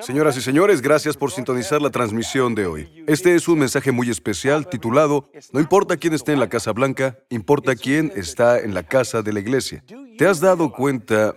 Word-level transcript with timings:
Señoras 0.00 0.36
y 0.36 0.40
señores, 0.40 0.80
gracias 0.80 1.16
por 1.16 1.30
sintonizar 1.30 1.80
la 1.82 1.90
transmisión 1.90 2.54
de 2.54 2.66
hoy. 2.66 3.04
Este 3.06 3.34
es 3.34 3.48
un 3.48 3.58
mensaje 3.58 3.92
muy 3.92 4.10
especial 4.10 4.68
titulado 4.68 5.30
No 5.52 5.60
importa 5.60 5.96
quién 5.96 6.14
esté 6.14 6.32
en 6.32 6.40
la 6.40 6.48
Casa 6.48 6.72
Blanca, 6.72 7.18
importa 7.30 7.74
quién 7.74 8.12
está 8.16 8.60
en 8.60 8.74
la 8.74 8.82
casa 8.82 9.22
de 9.22 9.32
la 9.32 9.40
iglesia. 9.40 9.84
¿Te 10.18 10.26
has 10.26 10.40
dado 10.40 10.72
cuenta 10.72 11.34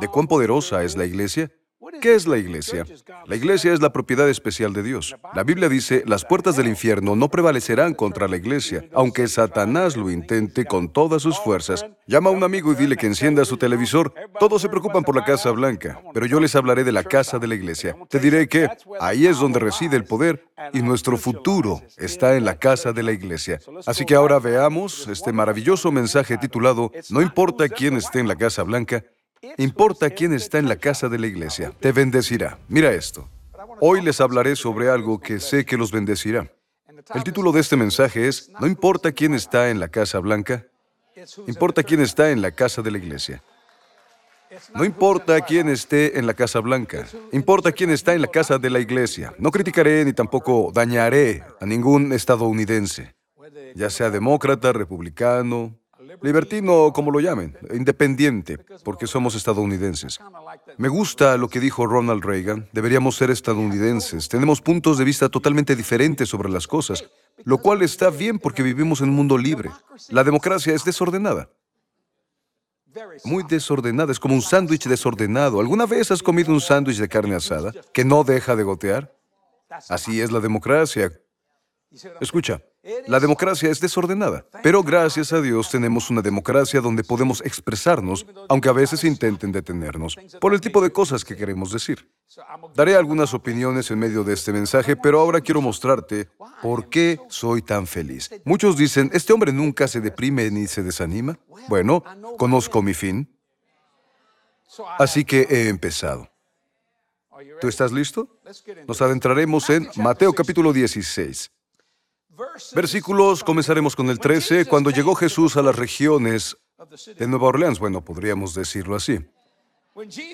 de 0.00 0.08
cuán 0.08 0.26
poderosa 0.26 0.82
es 0.84 0.96
la 0.96 1.04
iglesia? 1.04 1.50
¿Qué 2.00 2.14
es 2.14 2.26
la 2.26 2.38
iglesia? 2.38 2.84
La 3.26 3.36
iglesia 3.36 3.72
es 3.72 3.80
la 3.80 3.92
propiedad 3.92 4.28
especial 4.28 4.72
de 4.72 4.82
Dios. 4.82 5.16
La 5.34 5.44
Biblia 5.44 5.68
dice, 5.68 6.02
las 6.06 6.24
puertas 6.24 6.56
del 6.56 6.68
infierno 6.68 7.16
no 7.16 7.28
prevalecerán 7.28 7.94
contra 7.94 8.28
la 8.28 8.36
iglesia, 8.36 8.84
aunque 8.92 9.26
Satanás 9.28 9.96
lo 9.96 10.10
intente 10.10 10.64
con 10.64 10.92
todas 10.92 11.22
sus 11.22 11.38
fuerzas. 11.38 11.84
Llama 12.06 12.30
a 12.30 12.32
un 12.32 12.44
amigo 12.44 12.72
y 12.72 12.76
dile 12.76 12.96
que 12.96 13.06
encienda 13.06 13.44
su 13.44 13.56
televisor. 13.56 14.12
Todos 14.38 14.62
se 14.62 14.68
preocupan 14.68 15.02
por 15.02 15.16
la 15.16 15.24
Casa 15.24 15.50
Blanca, 15.50 16.00
pero 16.14 16.26
yo 16.26 16.40
les 16.40 16.54
hablaré 16.54 16.84
de 16.84 16.92
la 16.92 17.04
casa 17.04 17.38
de 17.38 17.46
la 17.46 17.54
iglesia. 17.54 17.96
Te 18.08 18.18
diré 18.18 18.48
que 18.48 18.68
ahí 19.00 19.26
es 19.26 19.38
donde 19.38 19.58
reside 19.58 19.96
el 19.96 20.04
poder 20.04 20.44
y 20.72 20.82
nuestro 20.82 21.16
futuro 21.16 21.82
está 21.96 22.36
en 22.36 22.44
la 22.44 22.58
casa 22.58 22.92
de 22.92 23.02
la 23.02 23.12
iglesia. 23.12 23.60
Así 23.86 24.04
que 24.04 24.14
ahora 24.14 24.38
veamos 24.38 25.08
este 25.08 25.32
maravilloso 25.32 25.92
mensaje 25.92 26.36
titulado, 26.38 26.90
No 27.10 27.20
importa 27.22 27.68
quién 27.68 27.96
esté 27.96 28.20
en 28.20 28.28
la 28.28 28.36
Casa 28.36 28.62
Blanca, 28.62 29.04
Importa 29.56 30.10
quién 30.10 30.32
está 30.32 30.58
en 30.58 30.68
la 30.68 30.76
casa 30.76 31.08
de 31.08 31.18
la 31.18 31.26
iglesia. 31.26 31.72
Te 31.80 31.92
bendecirá. 31.92 32.58
Mira 32.68 32.92
esto. 32.92 33.28
Hoy 33.80 34.02
les 34.02 34.20
hablaré 34.20 34.56
sobre 34.56 34.88
algo 34.88 35.20
que 35.20 35.40
sé 35.40 35.64
que 35.64 35.76
los 35.76 35.92
bendecirá. 35.92 36.50
El 37.14 37.22
título 37.22 37.52
de 37.52 37.60
este 37.60 37.76
mensaje 37.76 38.28
es, 38.28 38.50
no 38.60 38.66
importa 38.66 39.12
quién 39.12 39.34
está 39.34 39.70
en 39.70 39.80
la 39.80 39.88
casa 39.88 40.18
blanca, 40.18 40.66
importa 41.46 41.82
quién 41.82 42.00
está 42.00 42.30
en 42.30 42.42
la 42.42 42.50
casa 42.50 42.82
de 42.82 42.90
la 42.90 42.98
iglesia. 42.98 43.42
No 44.74 44.84
importa 44.84 45.40
quién 45.42 45.68
esté 45.68 46.18
en 46.18 46.26
la 46.26 46.34
Casa 46.34 46.60
Blanca, 46.60 47.06
importa 47.32 47.70
quién 47.72 47.90
está 47.90 48.14
en 48.14 48.22
la 48.22 48.28
casa 48.28 48.58
de 48.58 48.70
la 48.70 48.80
iglesia. 48.80 49.34
No 49.38 49.50
criticaré 49.50 50.04
ni 50.04 50.12
tampoco 50.12 50.70
dañaré 50.72 51.44
a 51.60 51.66
ningún 51.66 52.12
estadounidense, 52.12 53.14
ya 53.74 53.90
sea 53.90 54.10
demócrata, 54.10 54.72
republicano, 54.72 55.78
libertino, 56.22 56.92
como 56.92 57.10
lo 57.10 57.20
llamen, 57.20 57.56
independiente, 57.72 58.58
porque 58.84 59.06
somos 59.06 59.34
estadounidenses. 59.34 60.18
Me 60.76 60.88
gusta 60.88 61.36
lo 61.36 61.48
que 61.48 61.60
dijo 61.60 61.86
Ronald 61.86 62.24
Reagan, 62.24 62.68
deberíamos 62.72 63.16
ser 63.16 63.30
estadounidenses, 63.30 64.28
tenemos 64.28 64.60
puntos 64.60 64.98
de 64.98 65.04
vista 65.04 65.28
totalmente 65.28 65.76
diferentes 65.76 66.28
sobre 66.28 66.48
las 66.48 66.66
cosas, 66.66 67.04
lo 67.44 67.58
cual 67.58 67.82
está 67.82 68.10
bien 68.10 68.38
porque 68.38 68.62
vivimos 68.62 69.00
en 69.00 69.10
un 69.10 69.16
mundo 69.16 69.38
libre. 69.38 69.70
La 70.08 70.24
democracia 70.24 70.74
es 70.74 70.84
desordenada. 70.84 71.48
Muy 73.24 73.44
desordenada, 73.44 74.12
es 74.12 74.18
como 74.18 74.34
un 74.34 74.42
sándwich 74.42 74.86
desordenado. 74.86 75.60
¿Alguna 75.60 75.86
vez 75.86 76.10
has 76.10 76.22
comido 76.22 76.52
un 76.52 76.60
sándwich 76.60 76.98
de 76.98 77.08
carne 77.08 77.34
asada 77.34 77.72
que 77.92 78.04
no 78.04 78.24
deja 78.24 78.56
de 78.56 78.62
gotear? 78.62 79.14
Así 79.88 80.20
es 80.20 80.32
la 80.32 80.40
democracia. 80.40 81.12
Escucha, 82.20 82.60
la 83.06 83.18
democracia 83.18 83.70
es 83.70 83.80
desordenada, 83.80 84.44
pero 84.62 84.82
gracias 84.82 85.32
a 85.32 85.40
Dios 85.40 85.70
tenemos 85.70 86.10
una 86.10 86.20
democracia 86.20 86.82
donde 86.82 87.02
podemos 87.02 87.40
expresarnos, 87.40 88.26
aunque 88.48 88.68
a 88.68 88.72
veces 88.72 89.04
intenten 89.04 89.52
detenernos, 89.52 90.16
por 90.38 90.52
el 90.52 90.60
tipo 90.60 90.82
de 90.82 90.92
cosas 90.92 91.24
que 91.24 91.34
queremos 91.34 91.72
decir. 91.72 92.10
Daré 92.74 92.94
algunas 92.94 93.32
opiniones 93.32 93.90
en 93.90 93.98
medio 93.98 94.22
de 94.22 94.34
este 94.34 94.52
mensaje, 94.52 94.96
pero 94.96 95.18
ahora 95.18 95.40
quiero 95.40 95.62
mostrarte 95.62 96.28
por 96.60 96.90
qué 96.90 97.18
soy 97.28 97.62
tan 97.62 97.86
feliz. 97.86 98.30
Muchos 98.44 98.76
dicen, 98.76 99.10
¿este 99.14 99.32
hombre 99.32 99.50
nunca 99.50 99.88
se 99.88 100.02
deprime 100.02 100.50
ni 100.50 100.66
se 100.66 100.82
desanima? 100.82 101.38
Bueno, 101.68 102.04
conozco 102.36 102.82
mi 102.82 102.92
fin, 102.92 103.34
así 104.98 105.24
que 105.24 105.46
he 105.48 105.68
empezado. 105.68 106.30
¿Tú 107.60 107.68
estás 107.68 107.92
listo? 107.92 108.28
Nos 108.86 109.00
adentraremos 109.00 109.70
en 109.70 109.88
Mateo 109.96 110.34
capítulo 110.34 110.72
16. 110.72 111.50
Versículos, 112.74 113.42
comenzaremos 113.42 113.96
con 113.96 114.10
el 114.10 114.18
13, 114.18 114.66
cuando 114.66 114.90
llegó 114.90 115.14
Jesús 115.14 115.56
a 115.56 115.62
las 115.62 115.74
regiones 115.74 116.56
de 117.16 117.26
Nueva 117.26 117.48
Orleans, 117.48 117.78
bueno, 117.78 118.04
podríamos 118.04 118.54
decirlo 118.54 118.94
así. 118.96 119.18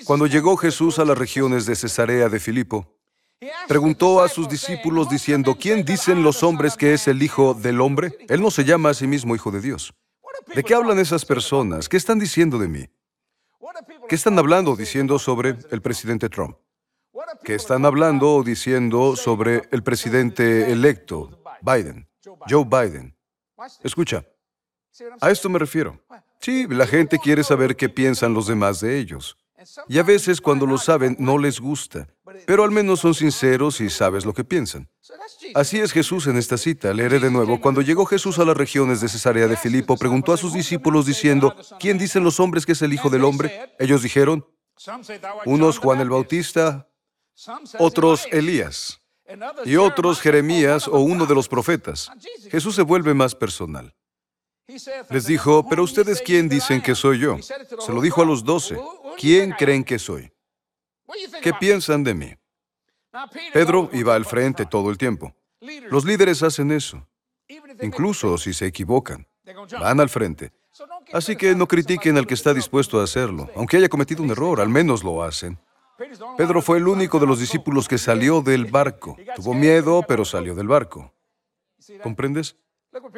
Cuando 0.05 0.27
llegó 0.27 0.55
Jesús 0.57 0.99
a 0.99 1.05
las 1.05 1.17
regiones 1.17 1.65
de 1.65 1.75
Cesarea 1.75 2.29
de 2.29 2.39
Filipo, 2.39 2.95
preguntó 3.67 4.21
a 4.21 4.29
sus 4.29 4.47
discípulos 4.47 5.09
diciendo, 5.09 5.57
¿quién 5.59 5.83
dicen 5.83 6.21
los 6.21 6.43
hombres 6.43 6.77
que 6.77 6.93
es 6.93 7.07
el 7.07 7.23
Hijo 7.23 7.55
del 7.55 7.81
Hombre? 7.81 8.15
Él 8.29 8.41
no 8.41 8.51
se 8.51 8.63
llama 8.63 8.89
a 8.89 8.93
sí 8.93 9.07
mismo 9.07 9.35
Hijo 9.35 9.49
de 9.49 9.61
Dios. 9.61 9.93
¿De 10.53 10.63
qué 10.63 10.75
hablan 10.75 10.99
esas 10.99 11.25
personas? 11.25 11.89
¿Qué 11.89 11.97
están 11.97 12.19
diciendo 12.19 12.59
de 12.59 12.67
mí? 12.67 12.85
¿Qué 14.07 14.15
están 14.15 14.37
hablando 14.37 14.75
diciendo 14.75 15.17
sobre 15.17 15.57
el 15.71 15.81
presidente 15.81 16.29
Trump? 16.29 16.57
¿Qué 17.43 17.55
están 17.55 17.85
hablando 17.85 18.35
o 18.35 18.43
diciendo 18.43 19.15
sobre 19.15 19.63
el 19.71 19.83
presidente 19.83 20.71
electo, 20.71 21.41
Biden, 21.65 22.07
Joe 22.47 22.65
Biden. 22.65 23.15
Escucha, 23.83 24.23
a 25.19 25.31
esto 25.31 25.49
me 25.49 25.59
refiero. 25.59 25.99
Sí, 26.39 26.67
la 26.69 26.87
gente 26.87 27.19
quiere 27.19 27.43
saber 27.43 27.75
qué 27.75 27.89
piensan 27.89 28.33
los 28.33 28.47
demás 28.47 28.79
de 28.79 28.97
ellos. 28.97 29.37
Y 29.87 29.97
a 29.97 30.03
veces 30.03 30.39
cuando 30.41 30.65
lo 30.67 30.77
saben 30.77 31.15
no 31.17 31.37
les 31.37 31.59
gusta, 31.59 32.07
pero 32.45 32.63
al 32.63 32.71
menos 32.71 32.99
son 32.99 33.15
sinceros 33.15 33.81
y 33.81 33.89
sabes 33.89 34.25
lo 34.25 34.33
que 34.33 34.43
piensan. 34.43 34.87
Así 35.55 35.79
es 35.79 35.91
Jesús 35.91 36.27
en 36.27 36.37
esta 36.37 36.57
cita. 36.57 36.93
Leeré 36.93 37.19
de 37.19 37.31
nuevo. 37.31 37.59
Cuando 37.59 37.81
llegó 37.81 38.05
Jesús 38.05 38.37
a 38.37 38.45
las 38.45 38.55
regiones 38.55 39.01
de 39.01 39.09
Cesarea 39.09 39.47
de 39.47 39.57
Filipo, 39.57 39.97
preguntó 39.97 40.33
a 40.33 40.37
sus 40.37 40.53
discípulos 40.53 41.05
diciendo, 41.07 41.55
¿quién 41.79 41.97
dicen 41.97 42.23
los 42.23 42.39
hombres 42.39 42.65
que 42.65 42.73
es 42.73 42.81
el 42.81 42.93
Hijo 42.93 43.09
del 43.09 43.23
Hombre? 43.23 43.73
Ellos 43.79 44.03
dijeron, 44.03 44.45
unos 45.45 45.79
Juan 45.79 45.99
el 45.99 46.09
Bautista, 46.09 46.87
otros 47.79 48.27
Elías 48.31 49.01
y 49.65 49.75
otros 49.75 50.21
Jeremías 50.21 50.87
o 50.87 50.99
uno 50.99 51.25
de 51.25 51.35
los 51.35 51.47
profetas. 51.47 52.11
Jesús 52.49 52.75
se 52.75 52.81
vuelve 52.81 53.13
más 53.13 53.35
personal. 53.35 53.93
Les 55.09 55.25
dijo, 55.27 55.67
pero 55.69 55.83
ustedes 55.83 56.21
quién 56.21 56.49
dicen 56.49 56.81
que 56.81 56.95
soy 56.95 57.19
yo? 57.19 57.37
Se 57.41 57.93
lo 57.93 58.01
dijo 58.01 58.21
a 58.21 58.25
los 58.25 58.43
doce. 58.43 58.77
¿Quién 59.17 59.51
creen 59.51 59.83
que 59.83 59.99
soy? 59.99 60.31
¿Qué 61.41 61.53
piensan 61.53 62.03
de 62.03 62.13
mí? 62.13 62.33
Pedro 63.53 63.89
iba 63.93 64.15
al 64.15 64.25
frente 64.25 64.65
todo 64.65 64.89
el 64.89 64.97
tiempo. 64.97 65.33
Los 65.89 66.03
líderes 66.03 66.43
hacen 66.43 66.71
eso. 66.71 67.07
Incluso 67.81 68.37
si 68.37 68.53
se 68.53 68.65
equivocan, 68.65 69.27
van 69.79 69.99
al 69.99 70.09
frente. 70.09 70.51
Así 71.13 71.35
que 71.35 71.55
no 71.55 71.67
critiquen 71.67 72.17
al 72.17 72.27
que 72.27 72.33
está 72.33 72.53
dispuesto 72.53 72.99
a 72.99 73.03
hacerlo. 73.03 73.49
Aunque 73.55 73.77
haya 73.77 73.87
cometido 73.87 74.23
un 74.23 74.31
error, 74.31 74.59
al 74.59 74.69
menos 74.69 75.03
lo 75.03 75.23
hacen. 75.23 75.57
Pedro 76.37 76.61
fue 76.61 76.77
el 76.77 76.87
único 76.87 77.19
de 77.19 77.27
los 77.27 77.39
discípulos 77.39 77.87
que 77.87 77.97
salió 77.97 78.41
del 78.41 78.65
barco. 78.65 79.17
Tuvo 79.35 79.53
miedo, 79.53 80.03
pero 80.07 80.25
salió 80.25 80.55
del 80.55 80.67
barco. 80.67 81.13
¿Comprendes? 82.03 82.57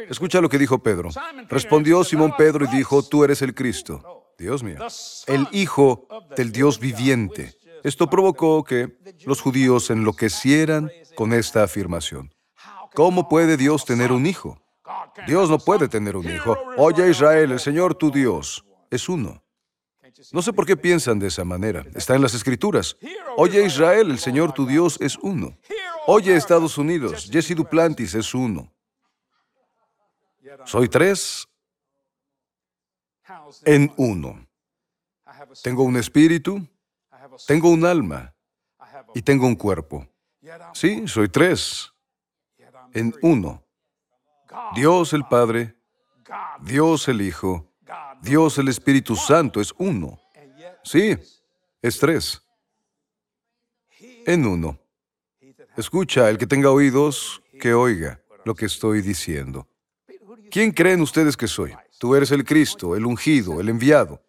Escucha 0.09 0.41
lo 0.41 0.49
que 0.49 0.57
dijo 0.57 0.79
Pedro. 0.79 1.09
Respondió 1.49 2.03
Simón 2.03 2.33
Pedro 2.37 2.65
y 2.65 2.67
dijo, 2.75 3.03
tú 3.03 3.23
eres 3.23 3.41
el 3.41 3.53
Cristo. 3.53 4.33
Dios 4.37 4.61
mío, 4.61 4.77
el 5.25 5.47
Hijo 5.51 6.07
del 6.35 6.51
Dios 6.51 6.79
viviente. 6.79 7.55
Esto 7.83 8.09
provocó 8.09 8.63
que 8.63 8.97
los 9.25 9.41
judíos 9.41 9.89
enloquecieran 9.89 10.91
con 11.15 11.33
esta 11.33 11.63
afirmación. 11.63 12.33
¿Cómo 12.93 13.29
puede 13.29 13.57
Dios 13.57 13.85
tener 13.85 14.11
un 14.11 14.25
hijo? 14.25 14.61
Dios 15.25 15.49
no 15.49 15.59
puede 15.59 15.87
tener 15.87 16.15
un 16.15 16.29
hijo. 16.29 16.57
Oye 16.77 17.09
Israel, 17.09 17.51
el 17.51 17.59
Señor 17.59 17.95
tu 17.95 18.11
Dios 18.11 18.65
es 18.89 19.09
uno. 19.09 19.43
No 20.31 20.41
sé 20.41 20.53
por 20.53 20.65
qué 20.65 20.75
piensan 20.75 21.19
de 21.19 21.27
esa 21.27 21.43
manera. 21.43 21.85
Está 21.93 22.15
en 22.15 22.21
las 22.21 22.33
escrituras. 22.33 22.97
Oye 23.35 23.65
Israel, 23.65 24.11
el 24.11 24.19
Señor 24.19 24.53
tu 24.53 24.65
Dios 24.65 24.97
es 24.99 25.17
uno. 25.17 25.57
Oye 26.07 26.35
Estados 26.35 26.77
Unidos, 26.77 27.29
Jesse 27.31 27.55
Duplantis 27.55 28.15
es 28.15 28.33
uno. 28.33 28.71
Soy 30.65 30.89
tres 30.89 31.47
en 33.65 33.93
uno. 33.97 34.47
Tengo 35.61 35.83
un 35.83 35.97
espíritu, 35.97 36.65
tengo 37.45 37.69
un 37.69 37.85
alma 37.85 38.33
y 39.13 39.21
tengo 39.21 39.47
un 39.47 39.55
cuerpo. 39.55 40.07
Sí, 40.73 41.07
soy 41.07 41.29
tres 41.29 41.91
en 42.93 43.13
uno. 43.21 43.63
Dios 44.73 45.13
el 45.13 45.25
Padre, 45.25 45.75
Dios 46.61 47.07
el 47.07 47.21
Hijo 47.21 47.66
Dios 48.21 48.57
el 48.57 48.67
Espíritu 48.67 49.15
Santo 49.15 49.61
es 49.61 49.73
uno. 49.77 50.19
Sí, 50.83 51.15
es 51.81 51.99
tres. 51.99 52.41
En 54.25 54.45
uno. 54.45 54.79
Escucha, 55.75 56.29
el 56.29 56.37
que 56.37 56.47
tenga 56.47 56.71
oídos, 56.71 57.41
que 57.59 57.73
oiga 57.73 58.21
lo 58.45 58.55
que 58.55 58.65
estoy 58.65 59.01
diciendo. 59.01 59.67
¿Quién 60.49 60.71
creen 60.71 61.01
ustedes 61.01 61.35
que 61.37 61.47
soy? 61.47 61.73
Tú 61.99 62.15
eres 62.15 62.31
el 62.31 62.45
Cristo, 62.45 62.95
el 62.95 63.05
ungido, 63.05 63.59
el 63.59 63.69
enviado, 63.69 64.21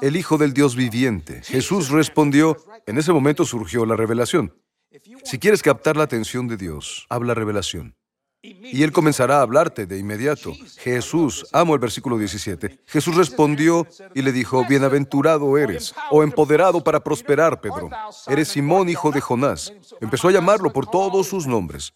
el 0.00 0.16
Hijo 0.16 0.38
del 0.38 0.52
Dios 0.52 0.76
viviente. 0.76 1.42
Jesús 1.42 1.90
respondió, 1.90 2.56
en 2.86 2.98
ese 2.98 3.12
momento 3.12 3.44
surgió 3.44 3.84
la 3.84 3.96
revelación. 3.96 4.54
Si 5.24 5.38
quieres 5.38 5.62
captar 5.62 5.96
la 5.96 6.04
atención 6.04 6.48
de 6.48 6.56
Dios, 6.56 7.06
habla 7.10 7.34
revelación. 7.34 7.97
Y 8.60 8.82
Él 8.82 8.92
comenzará 8.92 9.38
a 9.38 9.42
hablarte 9.42 9.86
de 9.86 9.98
inmediato. 9.98 10.52
Jesús, 10.78 11.46
amo 11.52 11.74
el 11.74 11.80
versículo 11.80 12.18
17, 12.18 12.80
Jesús 12.86 13.16
respondió 13.16 13.86
y 14.14 14.22
le 14.22 14.32
dijo, 14.32 14.64
bienaventurado 14.66 15.58
eres, 15.58 15.94
o 16.10 16.22
empoderado 16.22 16.82
para 16.82 17.02
prosperar, 17.02 17.60
Pedro. 17.60 17.90
Eres 18.26 18.48
Simón, 18.48 18.88
hijo 18.88 19.10
de 19.10 19.20
Jonás. 19.20 19.72
Empezó 20.00 20.28
a 20.28 20.32
llamarlo 20.32 20.72
por 20.72 20.86
todos 20.86 21.26
sus 21.26 21.46
nombres 21.46 21.92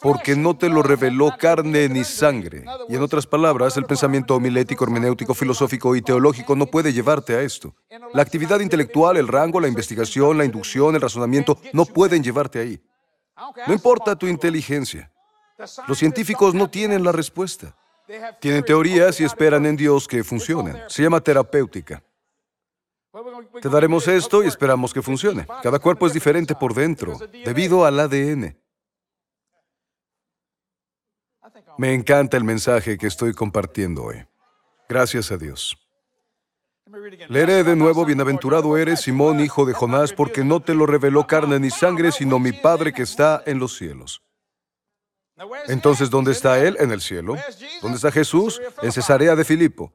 porque 0.00 0.36
no 0.36 0.56
te 0.56 0.68
lo 0.68 0.82
reveló 0.82 1.34
carne 1.38 1.88
ni 1.88 2.04
sangre. 2.04 2.64
Y 2.88 2.94
en 2.94 3.02
otras 3.02 3.26
palabras, 3.26 3.76
el 3.76 3.84
pensamiento 3.84 4.36
homilético, 4.36 4.84
hermenéutico, 4.84 5.34
filosófico 5.34 5.96
y 5.96 6.02
teológico 6.02 6.54
no 6.54 6.66
puede 6.66 6.92
llevarte 6.92 7.34
a 7.34 7.42
esto. 7.42 7.74
La 8.12 8.22
actividad 8.22 8.60
intelectual, 8.60 9.16
el 9.16 9.28
rango, 9.28 9.60
la 9.60 9.68
investigación, 9.68 10.38
la 10.38 10.44
inducción, 10.44 10.94
el 10.94 11.00
razonamiento, 11.00 11.58
no 11.72 11.86
pueden 11.86 12.22
llevarte 12.22 12.60
ahí. 12.60 12.80
No 13.66 13.72
importa 13.72 14.16
tu 14.16 14.26
inteligencia. 14.26 15.10
Los 15.88 15.98
científicos 15.98 16.54
no 16.54 16.68
tienen 16.68 17.04
la 17.04 17.12
respuesta. 17.12 17.74
Tienen 18.40 18.64
teorías 18.64 19.20
y 19.20 19.24
esperan 19.24 19.66
en 19.66 19.76
Dios 19.76 20.06
que 20.06 20.22
funcionen. 20.22 20.82
Se 20.88 21.02
llama 21.02 21.20
terapéutica. 21.20 22.02
Te 23.62 23.68
daremos 23.68 24.08
esto 24.08 24.42
y 24.42 24.48
esperamos 24.48 24.92
que 24.92 25.00
funcione. 25.00 25.46
Cada 25.62 25.78
cuerpo 25.78 26.06
es 26.06 26.12
diferente 26.12 26.54
por 26.54 26.74
dentro, 26.74 27.16
debido 27.44 27.84
al 27.84 28.00
ADN. 28.00 28.56
Me 31.78 31.94
encanta 31.94 32.36
el 32.36 32.44
mensaje 32.44 32.98
que 32.98 33.06
estoy 33.06 33.32
compartiendo 33.32 34.04
hoy. 34.04 34.24
Gracias 34.88 35.30
a 35.32 35.36
Dios. 35.36 35.83
Leeré 37.28 37.64
de 37.64 37.76
nuevo, 37.76 38.04
bienaventurado 38.04 38.76
eres, 38.76 39.00
Simón, 39.00 39.40
hijo 39.40 39.64
de 39.64 39.72
Jonás, 39.72 40.12
porque 40.12 40.44
no 40.44 40.60
te 40.60 40.74
lo 40.74 40.86
reveló 40.86 41.26
carne 41.26 41.58
ni 41.58 41.70
sangre, 41.70 42.12
sino 42.12 42.38
mi 42.38 42.52
Padre 42.52 42.92
que 42.92 43.02
está 43.02 43.42
en 43.46 43.58
los 43.58 43.76
cielos. 43.76 44.22
Entonces, 45.66 46.10
¿dónde 46.10 46.32
está 46.32 46.58
Él? 46.62 46.76
En 46.78 46.92
el 46.92 47.00
cielo. 47.00 47.36
¿Dónde 47.82 47.96
está 47.96 48.12
Jesús? 48.12 48.60
En 48.82 48.92
Cesarea 48.92 49.34
de 49.34 49.44
Filipo. 49.44 49.92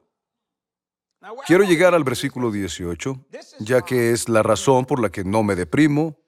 Quiero 1.46 1.64
llegar 1.64 1.94
al 1.94 2.04
versículo 2.04 2.50
18, 2.50 3.26
ya 3.60 3.82
que 3.82 4.12
es 4.12 4.28
la 4.28 4.42
razón 4.42 4.86
por 4.86 5.00
la 5.00 5.10
que 5.10 5.24
no 5.24 5.42
me 5.42 5.54
deprimo, 5.54 6.18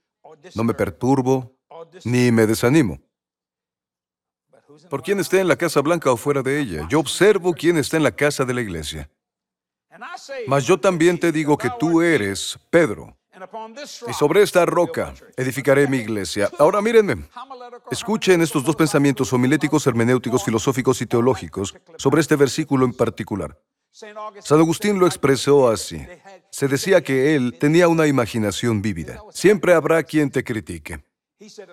no 0.55 0.65
me 0.65 0.75
perturbo, 0.75 1.57
ni 2.05 2.31
me 2.31 2.47
desanimo. 2.47 3.01
Por 4.89 5.03
quién 5.03 5.21
esté 5.21 5.41
en 5.41 5.49
la 5.49 5.57
Casa 5.57 5.81
Blanca 5.81 6.11
o 6.11 6.17
fuera 6.17 6.43
de 6.43 6.61
ella, 6.61 6.87
yo 6.89 7.01
observo 7.01 7.53
quién 7.53 7.77
está 7.77 7.97
en 7.97 8.03
la 8.03 8.13
casa 8.13 8.45
de 8.45 8.55
la 8.55 8.61
iglesia. 8.61 9.11
Mas 10.47 10.65
yo 10.65 10.79
también 10.79 11.19
te 11.19 11.33
digo 11.33 11.57
que 11.57 11.71
tú 11.79 12.01
eres 12.01 12.59
Pedro, 12.71 13.17
y 14.09 14.13
sobre 14.13 14.43
esta 14.43 14.65
roca 14.67 15.15
edificaré 15.37 15.87
mi 15.89 15.99
iglesia. 15.99 16.51
Ahora 16.59 16.81
mírenme, 16.81 17.25
escuchen 17.91 18.43
estos 18.43 18.65
dos 18.65 18.77
pensamientos 18.77 19.33
homiléticos, 19.33 19.87
hermenéuticos, 19.87 20.45
filosóficos 20.45 21.01
y 21.03 21.07
teológicos 21.07 21.75
sobre 21.97 22.21
este 22.21 22.37
versículo 22.37 22.85
en 22.85 22.93
particular. 22.93 23.59
San 23.91 24.59
Agustín 24.59 24.99
lo 24.99 25.07
expresó 25.07 25.69
así. 25.69 26.07
Se 26.51 26.67
decía 26.69 27.03
que 27.03 27.35
él 27.35 27.59
tenía 27.59 27.89
una 27.89 28.07
imaginación 28.07 28.81
vívida. 28.81 29.21
Siempre 29.31 29.75
habrá 29.75 30.03
quien 30.03 30.31
te 30.31 30.43
critique. 30.43 31.05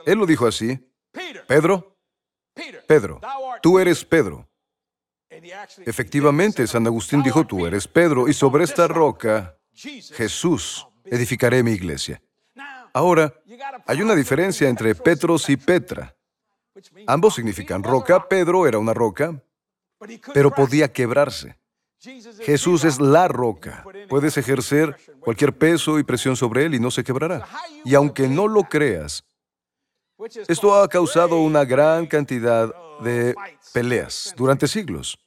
Él 0.05 0.17
lo 0.17 0.25
dijo 0.25 0.45
así. 0.45 0.79
Pedro, 1.47 1.97
Pedro, 2.87 3.21
tú 3.61 3.79
eres 3.79 4.03
Pedro. 4.03 4.48
Efectivamente, 5.85 6.67
San 6.67 6.85
Agustín 6.85 7.21
dijo, 7.23 7.45
tú 7.45 7.65
eres 7.65 7.87
Pedro, 7.87 8.27
y 8.27 8.33
sobre 8.33 8.63
esta 8.63 8.87
roca, 8.87 9.57
Jesús, 9.73 10.87
edificaré 11.05 11.63
mi 11.63 11.71
iglesia. 11.71 12.21
Ahora, 12.93 13.33
hay 13.85 14.01
una 14.01 14.15
diferencia 14.15 14.67
entre 14.67 14.95
Petros 14.95 15.49
y 15.49 15.57
Petra. 15.57 16.15
Ambos 17.07 17.35
significan 17.35 17.83
roca. 17.83 18.27
Pedro 18.27 18.67
era 18.67 18.79
una 18.79 18.93
roca, 18.93 19.41
pero 20.33 20.51
podía 20.51 20.91
quebrarse. 20.91 21.57
Jesús 22.39 22.85
es 22.85 22.99
la 22.99 23.27
roca. 23.27 23.83
Puedes 24.07 24.37
ejercer 24.37 24.95
cualquier 25.19 25.57
peso 25.57 25.99
y 25.99 26.03
presión 26.03 26.35
sobre 26.35 26.65
él 26.65 26.75
y 26.75 26.79
no 26.79 26.91
se 26.91 27.03
quebrará. 27.03 27.45
Y 27.83 27.93
aunque 27.95 28.27
no 28.27 28.47
lo 28.47 28.63
creas, 28.63 29.25
esto 30.47 30.75
ha 30.75 30.87
causado 30.87 31.39
una 31.39 31.65
gran 31.65 32.07
cantidad 32.07 32.73
de 33.01 33.35
peleas 33.73 34.33
durante 34.35 34.67
siglos. 34.67 35.19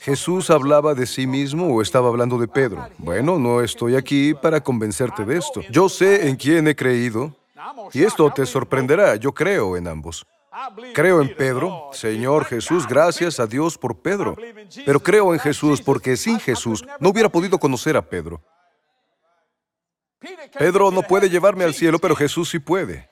¿Jesús 0.00 0.50
hablaba 0.50 0.94
de 0.94 1.06
sí 1.06 1.26
mismo 1.26 1.74
o 1.74 1.82
estaba 1.82 2.08
hablando 2.08 2.38
de 2.38 2.48
Pedro? 2.48 2.88
Bueno, 2.98 3.38
no 3.38 3.60
estoy 3.60 3.96
aquí 3.96 4.34
para 4.34 4.60
convencerte 4.60 5.24
de 5.24 5.38
esto. 5.38 5.60
Yo 5.70 5.88
sé 5.88 6.28
en 6.28 6.36
quién 6.36 6.66
he 6.68 6.76
creído 6.76 7.34
y 7.92 8.04
esto 8.04 8.30
te 8.30 8.46
sorprenderá. 8.46 9.16
Yo 9.16 9.32
creo 9.32 9.76
en 9.76 9.88
ambos. 9.88 10.26
Creo 10.94 11.20
en 11.20 11.34
Pedro, 11.34 11.90
Señor 11.92 12.44
Jesús, 12.44 12.86
gracias 12.86 13.38
a 13.40 13.46
Dios 13.46 13.78
por 13.78 14.00
Pedro. 14.00 14.36
Pero 14.84 15.00
creo 15.00 15.32
en 15.32 15.40
Jesús 15.40 15.80
porque 15.80 16.16
sin 16.16 16.40
Jesús 16.40 16.84
no 16.98 17.10
hubiera 17.10 17.28
podido 17.28 17.58
conocer 17.58 17.96
a 17.96 18.02
Pedro. 18.02 18.42
Pedro 20.58 20.90
no 20.90 21.02
puede 21.02 21.30
llevarme 21.30 21.64
al 21.64 21.74
cielo, 21.74 21.98
pero 21.98 22.14
Jesús 22.14 22.50
sí 22.50 22.58
puede. 22.58 23.08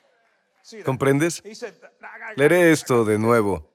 ¿Comprendes? 0.84 1.42
Leeré 2.36 2.72
esto 2.72 3.04
de 3.04 3.18
nuevo. 3.18 3.68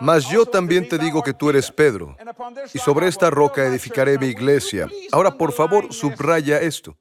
Mas 0.00 0.28
yo 0.28 0.46
también 0.46 0.88
te 0.88 0.98
digo 0.98 1.22
que 1.22 1.32
tú 1.32 1.50
eres 1.50 1.70
Pedro, 1.70 2.16
y 2.72 2.78
sobre 2.78 3.08
esta 3.08 3.30
roca 3.30 3.64
edificaré 3.64 4.18
mi 4.18 4.26
iglesia. 4.26 4.88
Ahora, 5.12 5.36
por 5.36 5.52
favor, 5.52 5.92
subraya 5.92 6.60
esto. 6.60 6.96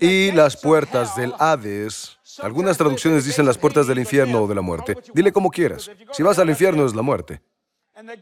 Y 0.00 0.32
las 0.32 0.56
puertas 0.56 1.16
del 1.16 1.32
Hades, 1.38 2.18
algunas 2.42 2.76
traducciones 2.76 3.24
dicen 3.24 3.46
las 3.46 3.56
puertas 3.56 3.86
del 3.86 3.98
infierno 3.98 4.42
o 4.42 4.46
de 4.46 4.54
la 4.54 4.60
muerte. 4.60 4.96
Dile 5.14 5.32
como 5.32 5.50
quieras. 5.50 5.90
Si 6.12 6.22
vas 6.22 6.38
al 6.38 6.50
infierno 6.50 6.84
es 6.84 6.94
la 6.94 7.02
muerte. 7.02 7.40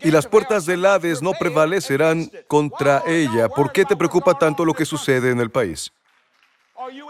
Y 0.03 0.11
las 0.13 0.27
puertas 0.27 0.67
del 0.67 0.87
Hades 0.87 1.21
no 1.21 1.33
prevalecerán 1.33 2.31
contra 2.47 3.03
ella. 3.07 3.49
¿Por 3.49 3.73
qué 3.73 3.85
te 3.85 3.97
preocupa 3.97 4.39
tanto 4.39 4.65
lo 4.65 4.73
que 4.73 4.85
sucede 4.85 5.31
en 5.31 5.41
el 5.41 5.51
país? 5.51 5.93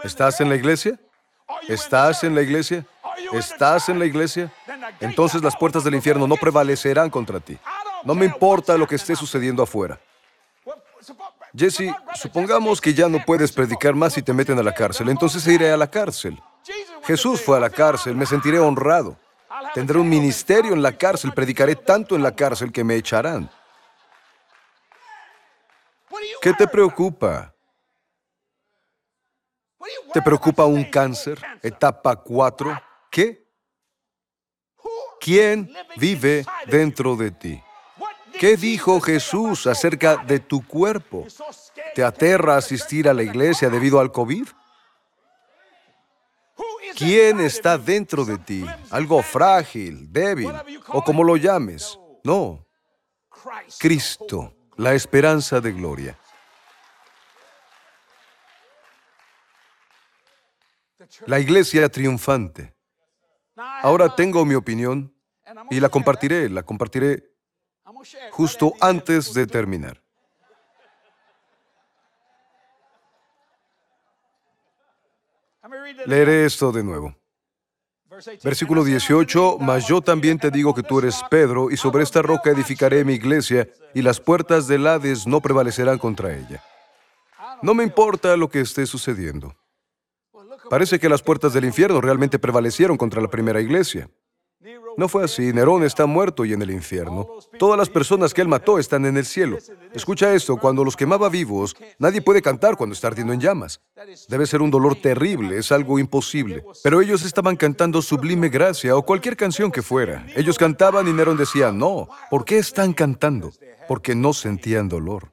¿Estás 0.03 0.41
en 0.41 0.49
la 0.49 0.55
iglesia? 0.55 0.99
¿Estás 1.67 2.23
en 2.23 2.35
la 2.35 2.41
iglesia? 2.41 2.85
¿Estás 3.33 3.89
en 3.89 3.99
la 3.99 4.05
iglesia? 4.05 4.51
Entonces 4.99 5.41
las 5.41 5.55
puertas 5.55 5.83
del 5.83 5.95
infierno 5.95 6.27
no 6.27 6.35
prevalecerán 6.35 7.09
contra 7.09 7.39
ti. 7.39 7.57
No 8.03 8.13
me 8.13 8.25
importa 8.25 8.77
lo 8.77 8.87
que 8.87 8.95
esté 8.95 9.15
sucediendo 9.15 9.63
afuera. 9.63 9.99
Jesse, 11.57 11.93
supongamos 12.15 12.81
que 12.81 12.93
ya 12.93 13.07
no 13.07 13.23
puedes 13.25 13.51
predicar 13.51 13.95
más 13.95 14.17
y 14.17 14.21
te 14.21 14.33
meten 14.33 14.59
a 14.59 14.63
la 14.63 14.73
cárcel, 14.73 15.07
entonces 15.09 15.47
iré 15.47 15.71
a 15.71 15.77
la 15.77 15.89
cárcel. 15.89 16.41
Jesús 17.03 17.41
fue 17.41 17.57
a 17.57 17.61
la 17.61 17.69
cárcel, 17.69 18.15
me 18.15 18.25
sentiré 18.25 18.59
honrado. 18.59 19.17
Tendré 19.73 19.99
un 19.99 20.09
ministerio 20.09 20.73
en 20.73 20.81
la 20.81 20.97
cárcel, 20.97 21.33
predicaré 21.33 21.75
tanto 21.75 22.15
en 22.15 22.23
la 22.23 22.35
cárcel 22.35 22.71
que 22.71 22.83
me 22.83 22.95
echarán. 22.95 23.49
¿Qué 26.41 26.53
te 26.53 26.67
preocupa? 26.67 27.54
¿Te 30.13 30.21
preocupa 30.21 30.65
un 30.65 30.83
cáncer? 30.85 31.41
Etapa 31.61 32.15
4. 32.15 32.81
¿Qué? 33.11 33.45
¿Quién 35.19 35.73
vive 35.97 36.45
dentro 36.67 37.15
de 37.15 37.31
ti? 37.31 37.61
¿Qué 38.39 38.57
dijo 38.57 38.99
Jesús 38.99 39.65
acerca 39.65 40.17
de 40.17 40.39
tu 40.39 40.65
cuerpo? 40.65 41.25
¿Te 41.93 42.03
aterra 42.03 42.57
asistir 42.57 43.07
a 43.07 43.13
la 43.13 43.23
iglesia 43.23 43.69
debido 43.69 43.99
al 43.99 44.11
COVID? 44.11 44.47
¿Quién 46.95 47.39
está 47.39 47.77
dentro 47.77 48.23
de 48.23 48.37
ti? 48.37 48.65
Algo 48.89 49.21
frágil, 49.21 50.11
débil, 50.11 50.51
o 50.87 51.03
como 51.03 51.23
lo 51.23 51.35
llames. 51.37 51.99
No. 52.23 52.65
Cristo, 53.79 54.53
la 54.77 54.93
esperanza 54.93 55.59
de 55.59 55.71
gloria. 55.71 56.17
La 61.25 61.39
iglesia 61.39 61.89
triunfante. 61.89 62.73
Ahora 63.55 64.15
tengo 64.15 64.45
mi 64.45 64.55
opinión 64.55 65.13
y 65.69 65.79
la 65.79 65.89
compartiré, 65.89 66.49
la 66.49 66.63
compartiré 66.63 67.31
justo 68.31 68.73
antes 68.81 69.33
de 69.33 69.47
terminar. 69.47 70.01
Leeré 76.05 76.45
esto 76.45 76.71
de 76.71 76.83
nuevo. 76.83 77.15
Versículo 78.43 78.83
18, 78.83 79.57
mas 79.59 79.87
yo 79.87 79.99
también 80.01 80.39
te 80.39 80.49
digo 80.49 80.73
que 80.73 80.83
tú 80.83 80.99
eres 80.99 81.21
Pedro, 81.29 81.69
y 81.69 81.75
sobre 81.75 82.03
esta 82.03 82.21
roca 82.21 82.49
edificaré 82.49 83.03
mi 83.03 83.13
iglesia, 83.13 83.67
y 83.93 84.01
las 84.01 84.21
puertas 84.21 84.67
del 84.67 84.87
Hades 84.87 85.27
no 85.27 85.41
prevalecerán 85.41 85.97
contra 85.97 86.33
ella. 86.33 86.63
No 87.61 87.73
me 87.73 87.83
importa 87.83 88.37
lo 88.37 88.49
que 88.49 88.61
esté 88.61 88.85
sucediendo. 88.85 89.55
Parece 90.69 90.99
que 90.99 91.09
las 91.09 91.21
puertas 91.21 91.53
del 91.53 91.65
infierno 91.65 92.01
realmente 92.01 92.39
prevalecieron 92.39 92.97
contra 92.97 93.21
la 93.21 93.29
primera 93.29 93.61
iglesia. 93.61 94.09
No 94.97 95.09
fue 95.09 95.23
así. 95.23 95.53
Nerón 95.53 95.83
está 95.83 96.05
muerto 96.05 96.45
y 96.45 96.53
en 96.53 96.61
el 96.61 96.71
infierno. 96.71 97.27
Todas 97.59 97.77
las 97.77 97.89
personas 97.89 98.33
que 98.33 98.41
él 98.41 98.47
mató 98.47 98.79
están 98.79 99.05
en 99.05 99.17
el 99.17 99.25
cielo. 99.25 99.57
Escucha 99.93 100.33
esto, 100.33 100.57
cuando 100.57 100.83
los 100.83 100.95
quemaba 100.95 101.29
vivos, 101.29 101.75
nadie 101.99 102.21
puede 102.21 102.41
cantar 102.41 102.77
cuando 102.77 102.93
está 102.93 103.07
ardiendo 103.07 103.33
en 103.33 103.41
llamas. 103.41 103.81
Debe 104.27 104.47
ser 104.47 104.61
un 104.61 104.71
dolor 104.71 104.95
terrible, 104.95 105.57
es 105.57 105.71
algo 105.71 105.99
imposible. 105.99 106.63
Pero 106.83 107.01
ellos 107.01 107.23
estaban 107.25 107.57
cantando 107.57 108.01
Sublime 108.01 108.49
Gracia 108.49 108.95
o 108.95 109.05
cualquier 109.05 109.35
canción 109.35 109.71
que 109.71 109.81
fuera. 109.81 110.25
Ellos 110.35 110.57
cantaban 110.57 111.07
y 111.07 111.13
Nerón 111.13 111.37
decía, 111.37 111.71
no, 111.71 112.07
¿por 112.29 112.45
qué 112.45 112.57
están 112.57 112.93
cantando? 112.93 113.51
Porque 113.87 114.15
no 114.15 114.33
sentían 114.33 114.87
dolor. 114.87 115.31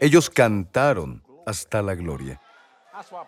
Ellos 0.00 0.28
cantaron 0.28 1.22
hasta 1.46 1.80
la 1.82 1.94
gloria. 1.94 2.40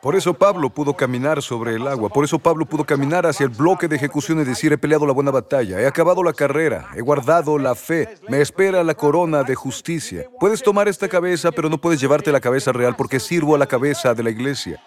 Por 0.00 0.16
eso 0.16 0.34
Pablo 0.34 0.70
pudo 0.70 0.94
caminar 0.94 1.42
sobre 1.42 1.74
el 1.74 1.86
agua, 1.86 2.08
por 2.08 2.24
eso 2.24 2.38
Pablo 2.38 2.64
pudo 2.64 2.84
caminar 2.84 3.26
hacia 3.26 3.44
el 3.44 3.50
bloque 3.50 3.88
de 3.88 3.96
ejecución 3.96 4.40
y 4.40 4.44
decir, 4.44 4.72
he 4.72 4.78
peleado 4.78 5.06
la 5.06 5.12
buena 5.12 5.30
batalla, 5.30 5.80
he 5.80 5.86
acabado 5.86 6.22
la 6.22 6.32
carrera, 6.32 6.88
he 6.94 7.00
guardado 7.00 7.58
la 7.58 7.74
fe, 7.74 8.16
me 8.28 8.40
espera 8.40 8.82
la 8.82 8.94
corona 8.94 9.42
de 9.42 9.54
justicia. 9.54 10.26
Puedes 10.40 10.62
tomar 10.62 10.88
esta 10.88 11.08
cabeza, 11.08 11.52
pero 11.52 11.68
no 11.68 11.78
puedes 11.78 12.00
llevarte 12.00 12.32
la 12.32 12.40
cabeza 12.40 12.72
real 12.72 12.96
porque 12.96 13.20
sirvo 13.20 13.54
a 13.54 13.58
la 13.58 13.66
cabeza 13.66 14.14
de 14.14 14.22
la 14.22 14.30
iglesia. 14.30 14.82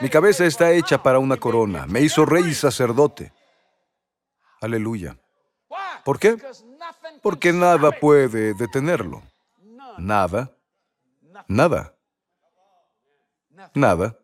Mi 0.00 0.08
cabeza 0.08 0.46
está 0.46 0.70
hecha 0.70 1.02
para 1.02 1.18
una 1.18 1.36
corona, 1.36 1.86
me 1.86 2.00
hizo 2.00 2.24
rey 2.24 2.44
y 2.44 2.54
sacerdote. 2.54 3.32
Aleluya. 4.60 5.16
¿Por 6.04 6.18
qué? 6.18 6.36
Porque 7.22 7.52
nada 7.52 7.90
puede 7.92 8.54
detenerlo. 8.54 9.22
Nada. 9.98 10.50
Nada. 11.48 11.94
Nada. 13.74 14.18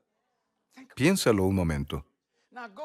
Piénsalo 0.94 1.44
un 1.44 1.54
momento. 1.54 2.04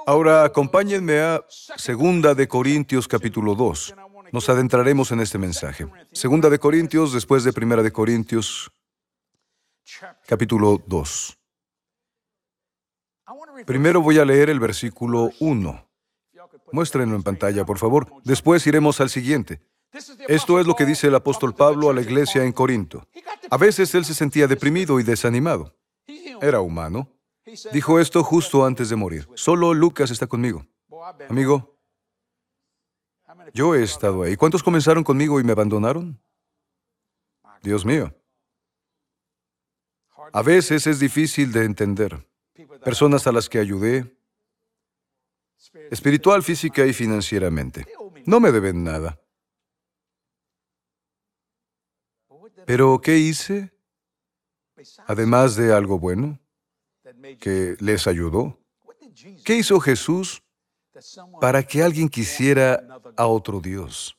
Ahora 0.06 0.44
acompáñenme 0.44 1.20
a 1.20 1.46
Segunda 1.50 2.36
de 2.36 2.48
Corintios 2.48 3.08
capítulo 3.08 3.56
2. 3.56 3.96
Nos 4.32 4.50
adentraremos 4.50 5.12
en 5.12 5.22
este 5.22 5.38
mensaje. 5.38 5.88
Segunda 6.12 6.50
de 6.50 6.60
Corintios 6.60 7.14
después 7.14 7.44
de 7.44 7.54
Primera 7.54 7.82
de 7.84 7.92
Corintios 7.92 8.72
capítulo 10.28 10.82
2. 10.86 11.38
Primero 13.66 14.02
voy 14.02 14.20
a 14.20 14.26
leer 14.26 14.50
el 14.50 14.60
versículo 14.60 15.30
1. 15.40 15.88
Muéstrenlo 16.72 17.16
en 17.16 17.24
pantalla, 17.24 17.66
por 17.66 17.78
favor. 17.78 18.08
Después 18.24 18.66
iremos 18.68 19.00
al 19.02 19.10
siguiente. 19.10 19.62
Esto 20.28 20.60
es 20.60 20.68
lo 20.68 20.76
que 20.76 20.86
dice 20.86 21.08
el 21.08 21.16
apóstol 21.16 21.54
Pablo 21.54 21.90
a 21.90 21.94
la 21.94 22.02
iglesia 22.02 22.44
en 22.44 22.54
Corinto. 22.54 23.08
A 23.50 23.58
veces 23.58 23.94
él 23.96 24.06
se 24.06 24.14
sentía 24.14 24.48
deprimido 24.48 25.00
y 25.00 25.04
desanimado. 25.04 25.76
Era 26.42 26.60
humano. 26.60 27.08
Dijo 27.72 28.00
esto 28.00 28.24
justo 28.24 28.66
antes 28.66 28.90
de 28.90 28.96
morir. 28.96 29.28
Solo 29.36 29.74
Lucas 29.74 30.12
está 30.12 30.28
conmigo. 30.28 30.66
Amigo, 31.30 31.78
yo 33.54 33.76
he 33.76 33.84
estado 33.84 34.24
ahí. 34.24 34.36
¿Cuántos 34.36 34.64
comenzaron 34.64 35.04
conmigo 35.04 35.40
y 35.40 35.44
me 35.44 35.52
abandonaron? 35.52 36.20
Dios 37.62 37.86
mío. 37.86 38.14
A 40.34 40.42
veces 40.42 40.88
es 40.88 41.00
difícil 41.00 41.52
de 41.52 41.66
entender. 41.66 42.28
Personas 42.84 43.28
a 43.28 43.32
las 43.32 43.50
que 43.50 43.60
ayudé, 43.60 44.16
espiritual, 45.90 46.42
física 46.44 46.86
y 46.86 46.94
financieramente. 46.94 47.86
No 48.26 48.40
me 48.40 48.52
deben 48.52 48.84
nada. 48.84 49.20
Pero 52.66 53.00
¿qué 53.02 53.18
hice? 53.18 53.72
Además 55.08 55.56
de 55.56 55.74
algo 55.74 56.00
bueno 56.00 56.40
que 57.40 57.76
les 57.80 58.08
ayudó. 58.08 58.58
¿Qué 59.44 59.56
hizo 59.56 59.80
Jesús 59.80 60.42
para 61.40 61.64
que 61.64 61.84
alguien 61.84 62.10
quisiera 62.10 62.84
a 63.16 63.28
otro 63.28 63.60
Dios? 63.60 64.16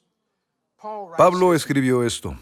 Pablo 1.17 1.55
escribió 1.55 2.03
esto 2.03 2.37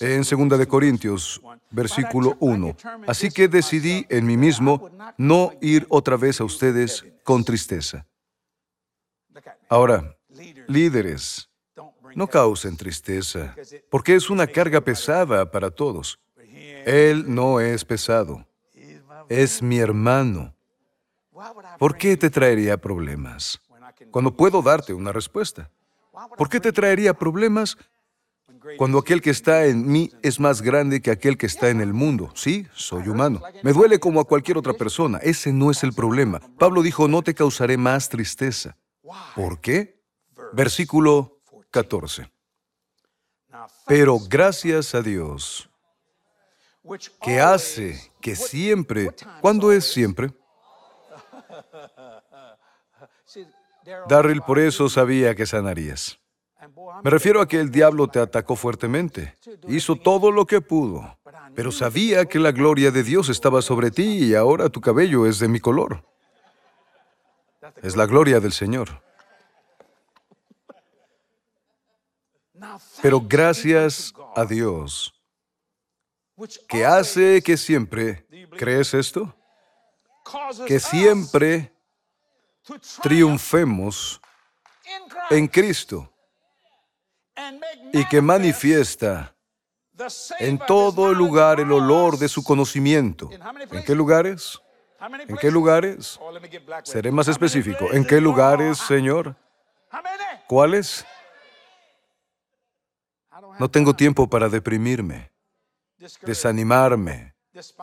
en 0.00 0.22
2 0.22 0.58
de 0.58 0.66
Corintios, 0.66 1.42
versículo 1.70 2.36
1. 2.40 2.76
Así 3.06 3.30
que 3.30 3.48
decidí 3.48 4.06
en 4.08 4.26
mí 4.26 4.36
mismo 4.36 4.90
no 5.18 5.52
ir 5.60 5.86
otra 5.90 6.16
vez 6.16 6.40
a 6.40 6.44
ustedes 6.44 7.04
con 7.22 7.44
tristeza. 7.44 8.06
Ahora, 9.68 10.16
líderes, 10.68 11.50
no 12.14 12.26
causen 12.26 12.76
tristeza, 12.76 13.54
porque 13.90 14.14
es 14.14 14.30
una 14.30 14.46
carga 14.46 14.80
pesada 14.80 15.50
para 15.50 15.70
todos. 15.70 16.18
Él 16.86 17.24
no 17.26 17.60
es 17.60 17.84
pesado, 17.84 18.46
es 19.28 19.62
mi 19.62 19.78
hermano. 19.78 20.54
¿Por 21.78 21.96
qué 21.96 22.16
te 22.16 22.30
traería 22.30 22.76
problemas? 22.76 23.60
Cuando 24.10 24.34
puedo 24.34 24.62
darte 24.62 24.92
una 24.92 25.12
respuesta. 25.12 25.70
¿Por 26.36 26.48
qué 26.48 26.60
te 26.60 26.72
traería 26.72 27.14
problemas 27.14 27.76
cuando 28.76 28.98
aquel 28.98 29.20
que 29.20 29.30
está 29.30 29.64
en 29.64 29.90
mí 29.90 30.10
es 30.22 30.38
más 30.38 30.62
grande 30.62 31.00
que 31.00 31.10
aquel 31.10 31.36
que 31.36 31.46
está 31.46 31.70
en 31.70 31.80
el 31.80 31.92
mundo? 31.92 32.30
Sí, 32.34 32.66
soy 32.74 33.08
humano. 33.08 33.40
Me 33.62 33.72
duele 33.72 33.98
como 33.98 34.20
a 34.20 34.24
cualquier 34.24 34.58
otra 34.58 34.74
persona. 34.74 35.18
Ese 35.18 35.52
no 35.52 35.70
es 35.70 35.82
el 35.82 35.92
problema. 35.92 36.40
Pablo 36.58 36.82
dijo, 36.82 37.08
no 37.08 37.22
te 37.22 37.34
causaré 37.34 37.76
más 37.76 38.08
tristeza. 38.08 38.76
¿Por 39.34 39.60
qué? 39.60 40.00
Versículo 40.52 41.40
14. 41.70 42.30
Pero 43.86 44.18
gracias 44.28 44.94
a 44.94 45.02
Dios, 45.02 45.68
que 47.22 47.40
hace 47.40 48.12
que 48.20 48.36
siempre, 48.36 49.10
¿cuándo 49.40 49.72
es 49.72 49.84
siempre? 49.84 50.32
Darryl 54.08 54.42
por 54.42 54.58
eso 54.58 54.88
sabía 54.88 55.34
que 55.34 55.46
sanarías. 55.46 56.18
Me 57.02 57.10
refiero 57.10 57.40
a 57.40 57.48
que 57.48 57.60
el 57.60 57.70
diablo 57.70 58.06
te 58.08 58.20
atacó 58.20 58.54
fuertemente. 58.54 59.36
Hizo 59.66 59.96
todo 59.96 60.30
lo 60.30 60.46
que 60.46 60.60
pudo, 60.60 61.18
pero 61.54 61.72
sabía 61.72 62.26
que 62.26 62.38
la 62.38 62.52
gloria 62.52 62.90
de 62.90 63.02
Dios 63.02 63.28
estaba 63.28 63.62
sobre 63.62 63.90
ti 63.90 64.24
y 64.24 64.34
ahora 64.34 64.68
tu 64.68 64.80
cabello 64.80 65.26
es 65.26 65.38
de 65.38 65.48
mi 65.48 65.58
color. 65.58 66.04
Es 67.82 67.96
la 67.96 68.06
gloria 68.06 68.38
del 68.38 68.52
Señor. 68.52 69.02
Pero 73.02 73.20
gracias 73.20 74.14
a 74.36 74.44
Dios, 74.44 75.12
que 76.68 76.84
hace 76.84 77.42
que 77.42 77.56
siempre, 77.56 78.26
¿crees 78.56 78.94
esto? 78.94 79.34
Que 80.66 80.78
siempre 80.80 81.72
triunfemos 83.02 84.20
en 85.30 85.48
Cristo 85.48 86.12
y 87.92 88.04
que 88.06 88.20
manifiesta 88.20 89.34
en 90.38 90.58
todo 90.58 91.12
lugar 91.12 91.60
el 91.60 91.72
olor 91.72 92.18
de 92.18 92.28
su 92.28 92.42
conocimiento. 92.42 93.30
¿En 93.70 93.84
qué 93.84 93.94
lugares? 93.94 94.60
¿En 95.28 95.36
qué 95.36 95.50
lugares? 95.50 96.18
Seré 96.84 97.10
más 97.10 97.28
específico. 97.28 97.92
¿En 97.92 98.04
qué 98.04 98.20
lugares, 98.20 98.78
Señor? 98.78 99.34
¿Cuáles? 100.46 101.04
No 103.58 103.70
tengo 103.70 103.94
tiempo 103.94 104.28
para 104.28 104.48
deprimirme, 104.48 105.31
desanimarme 106.22 107.34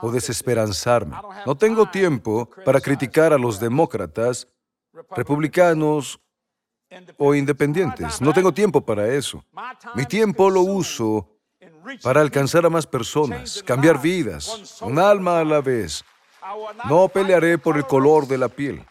o 0.02 0.12
desesperanzarme. 0.12 1.16
No 1.46 1.56
tengo 1.56 1.90
tiempo 1.90 2.50
para 2.66 2.82
criticar 2.82 3.34
a 3.34 3.38
los 3.38 3.60
demócratas, 3.60 4.48
republicanos 5.12 6.20
o 7.18 7.36
independientes. 7.36 8.22
No 8.22 8.34
tengo 8.34 8.52
tiempo 8.52 8.82
para 8.82 9.08
eso. 9.08 9.44
Mi 9.96 10.06
tiempo 10.06 10.50
lo 10.50 10.62
uso 10.62 11.28
para 12.04 12.22
alcanzar 12.22 12.66
a 12.66 12.70
más 12.70 12.86
personas, 12.86 13.64
cambiar 13.64 14.02
vidas, 14.02 14.82
un 14.82 14.98
alma 15.00 15.40
a 15.40 15.44
la 15.44 15.62
vez. 15.62 16.04
No 16.86 17.08
pelearé 17.08 17.58
por 17.58 17.78
el 17.78 17.86
color 17.86 18.28
de 18.28 18.38
la 18.38 18.50
piel. 18.50 18.86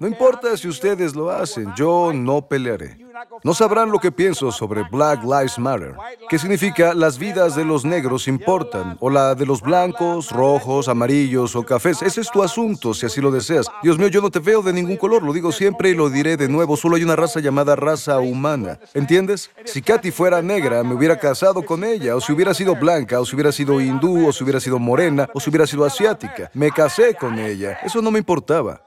No 0.00 0.06
importa 0.06 0.56
si 0.56 0.68
ustedes 0.68 1.14
lo 1.14 1.30
hacen, 1.30 1.74
yo 1.74 2.12
no 2.14 2.46
pelearé. 2.46 3.05
No 3.42 3.54
sabrán 3.54 3.90
lo 3.90 3.98
que 3.98 4.12
pienso 4.12 4.52
sobre 4.52 4.82
Black 4.90 5.22
Lives 5.22 5.58
Matter, 5.58 5.94
que 6.28 6.38
significa 6.38 6.94
las 6.94 7.18
vidas 7.18 7.56
de 7.56 7.64
los 7.64 7.84
negros 7.84 8.28
importan, 8.28 8.96
o 9.00 9.10
la 9.10 9.34
de 9.34 9.46
los 9.46 9.62
blancos, 9.62 10.30
rojos, 10.30 10.88
amarillos 10.88 11.56
o 11.56 11.62
cafés. 11.64 12.02
Ese 12.02 12.20
es 12.20 12.30
tu 12.30 12.42
asunto, 12.42 12.94
si 12.94 13.06
así 13.06 13.20
lo 13.20 13.30
deseas. 13.30 13.66
Dios 13.82 13.98
mío, 13.98 14.08
yo 14.08 14.20
no 14.20 14.30
te 14.30 14.38
veo 14.38 14.62
de 14.62 14.72
ningún 14.72 14.96
color, 14.96 15.22
lo 15.22 15.32
digo 15.32 15.52
siempre 15.52 15.90
y 15.90 15.94
lo 15.94 16.10
diré 16.10 16.36
de 16.36 16.48
nuevo. 16.48 16.76
Solo 16.76 16.96
hay 16.96 17.04
una 17.04 17.16
raza 17.16 17.40
llamada 17.40 17.76
raza 17.76 18.18
humana. 18.18 18.78
¿Entiendes? 18.94 19.50
Si 19.64 19.82
Katy 19.82 20.10
fuera 20.10 20.42
negra, 20.42 20.82
me 20.82 20.94
hubiera 20.94 21.18
casado 21.18 21.64
con 21.64 21.84
ella, 21.84 22.16
o 22.16 22.20
si 22.20 22.32
hubiera 22.32 22.54
sido 22.54 22.74
blanca, 22.76 23.20
o 23.20 23.24
si 23.24 23.34
hubiera 23.34 23.52
sido 23.52 23.80
hindú, 23.80 24.28
o 24.28 24.32
si 24.32 24.44
hubiera 24.44 24.60
sido 24.60 24.78
morena, 24.78 25.28
o 25.32 25.40
si 25.40 25.50
hubiera 25.50 25.66
sido 25.66 25.84
asiática. 25.84 26.50
Me 26.54 26.70
casé 26.70 27.14
con 27.14 27.38
ella. 27.38 27.78
Eso 27.82 28.02
no 28.02 28.10
me 28.10 28.18
importaba. 28.18 28.82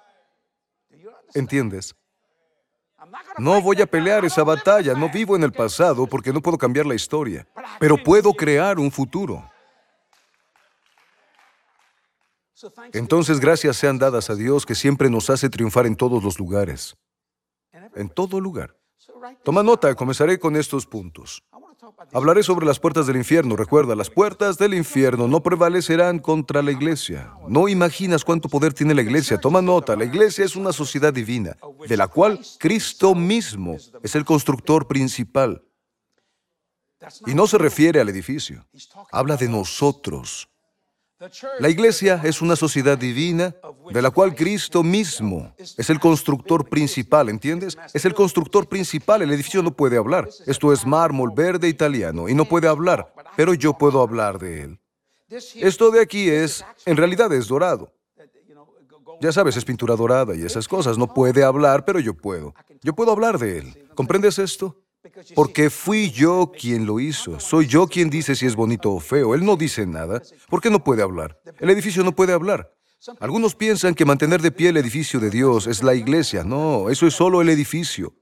¿Entiendes? 1.34 1.96
No 3.38 3.62
voy 3.62 3.82
a 3.82 3.86
pelear 3.86 4.26
esa 4.26 4.44
batalla, 4.44 4.94
no 4.94 5.10
vivo 5.10 5.36
en 5.36 5.44
el 5.44 5.52
pasado 5.52 6.08
porque 6.08 6.34
no 6.34 6.42
puedo 6.42 6.58
cambiar 6.58 6.86
la 6.86 6.96
historia, 6.96 7.48
pero 7.80 7.98
puedo 7.98 8.34
crear 8.34 8.80
un 8.80 8.92
futuro. 8.92 9.50
Entonces, 12.92 13.40
gracias 13.40 13.78
sean 13.78 13.98
dadas 13.98 14.30
a 14.30 14.36
Dios 14.36 14.66
que 14.66 14.76
siempre 14.76 15.10
nos 15.10 15.30
hace 15.30 15.50
triunfar 15.50 15.86
en 15.86 15.96
todos 15.96 16.24
los 16.24 16.40
lugares. 16.40 16.98
En 17.96 18.10
todo 18.10 18.40
lugar. 18.40 18.76
Toma 19.44 19.64
nota, 19.64 19.96
comenzaré 19.96 20.40
con 20.40 20.56
estos 20.56 20.86
puntos. 20.86 21.44
Hablaré 22.14 22.44
sobre 22.44 22.66
las 22.66 22.80
puertas 22.80 23.08
del 23.08 23.18
infierno. 23.18 23.56
Recuerda, 23.56 23.96
las 23.96 24.10
puertas 24.10 24.58
del 24.58 24.74
infierno 24.74 25.28
no 25.28 25.42
prevalecerán 25.42 26.20
contra 26.20 26.62
la 26.62 26.72
iglesia. 26.72 27.32
No 27.48 27.68
imaginas 27.68 28.24
cuánto 28.24 28.50
poder 28.50 28.74
tiene 28.74 28.94
la 28.94 29.02
iglesia. 29.02 29.38
Toma 29.38 29.62
nota, 29.62 29.96
la 29.96 30.06
iglesia 30.06 30.46
es 30.46 30.56
una 30.56 30.74
sociedad 30.74 31.14
divina, 31.14 31.56
de 31.88 31.98
la 31.98 32.08
cual 32.08 32.40
Cristo 32.58 33.16
mismo 33.16 33.78
es 34.04 34.16
el 34.16 34.26
constructor 34.26 34.88
principal. 34.88 35.64
Y 37.26 37.34
no 37.34 37.48
se 37.48 37.58
refiere 37.58 38.02
al 38.02 38.10
edificio, 38.10 38.66
habla 39.12 39.38
de 39.38 39.48
nosotros. 39.48 40.50
La 41.60 41.70
iglesia 41.70 42.22
es 42.24 42.42
una 42.42 42.56
sociedad 42.56 42.98
divina 42.98 43.54
de 43.92 44.02
la 44.02 44.10
cual 44.10 44.34
Cristo 44.34 44.84
mismo 44.84 45.54
es 45.58 45.90
el 45.90 46.00
constructor 46.00 46.70
principal, 46.70 47.28
¿entiendes? 47.28 47.78
Es 47.94 48.06
el 48.06 48.14
constructor 48.14 48.68
principal, 48.70 49.22
el 49.22 49.32
edificio 49.32 49.62
no 49.62 49.72
puede 49.72 49.98
hablar. 49.98 50.30
Esto 50.46 50.72
es 50.72 50.86
mármol 50.86 51.32
verde 51.36 51.68
italiano 51.68 52.30
y 52.30 52.34
no 52.34 52.46
puede 52.46 52.70
hablar, 52.70 53.14
pero 53.36 53.54
yo 53.54 53.78
puedo 53.78 54.02
hablar 54.02 54.40
de 54.40 54.62
él. 54.62 54.80
Esto 55.56 55.92
de 55.92 56.02
aquí 56.02 56.30
es, 56.30 56.66
en 56.86 56.96
realidad 56.96 57.32
es 57.34 57.48
dorado. 57.48 57.92
Ya 59.20 59.34
sabes, 59.34 59.58
es 59.58 59.66
pintura 59.66 59.98
dorada 59.98 60.34
y 60.34 60.44
esas 60.44 60.68
cosas. 60.70 60.98
No 60.98 61.14
puede 61.14 61.44
hablar, 61.44 61.84
pero 61.84 62.00
yo 62.00 62.14
puedo. 62.14 62.54
Yo 62.82 62.94
puedo 62.94 63.12
hablar 63.12 63.38
de 63.38 63.58
él. 63.58 63.90
¿Comprendes 63.94 64.40
esto? 64.40 64.82
Porque 65.34 65.70
fui 65.70 66.12
yo 66.12 66.52
quien 66.52 66.86
lo 66.86 67.00
hizo. 67.00 67.40
Soy 67.40 67.68
yo 67.68 67.88
quien 67.88 68.10
dice 68.10 68.36
si 68.36 68.46
es 68.46 68.56
bonito 68.56 68.92
o 68.92 69.00
feo. 69.00 69.34
Él 69.34 69.46
no 69.46 69.56
dice 69.56 69.86
nada. 69.86 70.22
¿Por 70.50 70.62
qué 70.62 70.70
no 70.70 70.84
puede 70.84 71.02
hablar? 71.02 71.40
El 71.60 71.70
edificio 71.70 72.04
no 72.04 72.14
puede 72.14 72.34
hablar. 72.34 72.74
Algunos 73.20 73.56
piensan 73.56 73.96
que 73.96 74.04
mantener 74.04 74.42
de 74.42 74.52
pie 74.52 74.70
el 74.70 74.78
edificio 74.78 75.20
de 75.20 75.30
Dios 75.30 75.68
es 75.68 75.84
la 75.84 75.96
iglesia. 75.96 76.44
No, 76.44 76.90
eso 76.90 77.08
es 77.08 77.14
solo 77.14 77.42
el 77.42 77.50
edificio. 77.50 78.14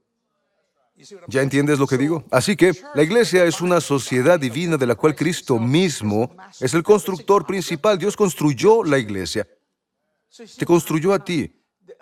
¿Ya 1.28 1.42
entiendes 1.42 1.78
lo 1.78 1.86
que 1.86 1.96
digo? 1.96 2.24
Así 2.30 2.56
que 2.56 2.72
la 2.94 3.02
iglesia 3.02 3.44
es 3.44 3.60
una 3.60 3.80
sociedad 3.80 4.38
divina 4.38 4.76
de 4.76 4.86
la 4.86 4.94
cual 4.94 5.14
Cristo 5.14 5.58
mismo 5.58 6.34
es 6.60 6.74
el 6.74 6.82
constructor 6.82 7.46
principal. 7.46 7.98
Dios 7.98 8.16
construyó 8.16 8.84
la 8.84 8.98
iglesia. 8.98 9.46
Te 10.56 10.66
construyó 10.66 11.12
a 11.12 11.24
ti. 11.24 11.54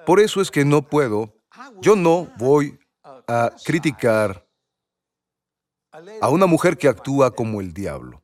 Por 0.05 0.21
eso 0.21 0.41
es 0.41 0.51
que 0.51 0.65
no 0.65 0.87
puedo, 0.87 1.35
yo 1.81 1.97
no 1.97 2.31
voy 2.39 2.79
a 3.27 3.53
criticar 3.65 4.46
a 6.21 6.29
una 6.29 6.47
mujer 6.47 6.77
que 6.77 6.89
actúa 6.89 7.31
como 7.31 7.61
el 7.61 7.73
diablo. 7.73 8.23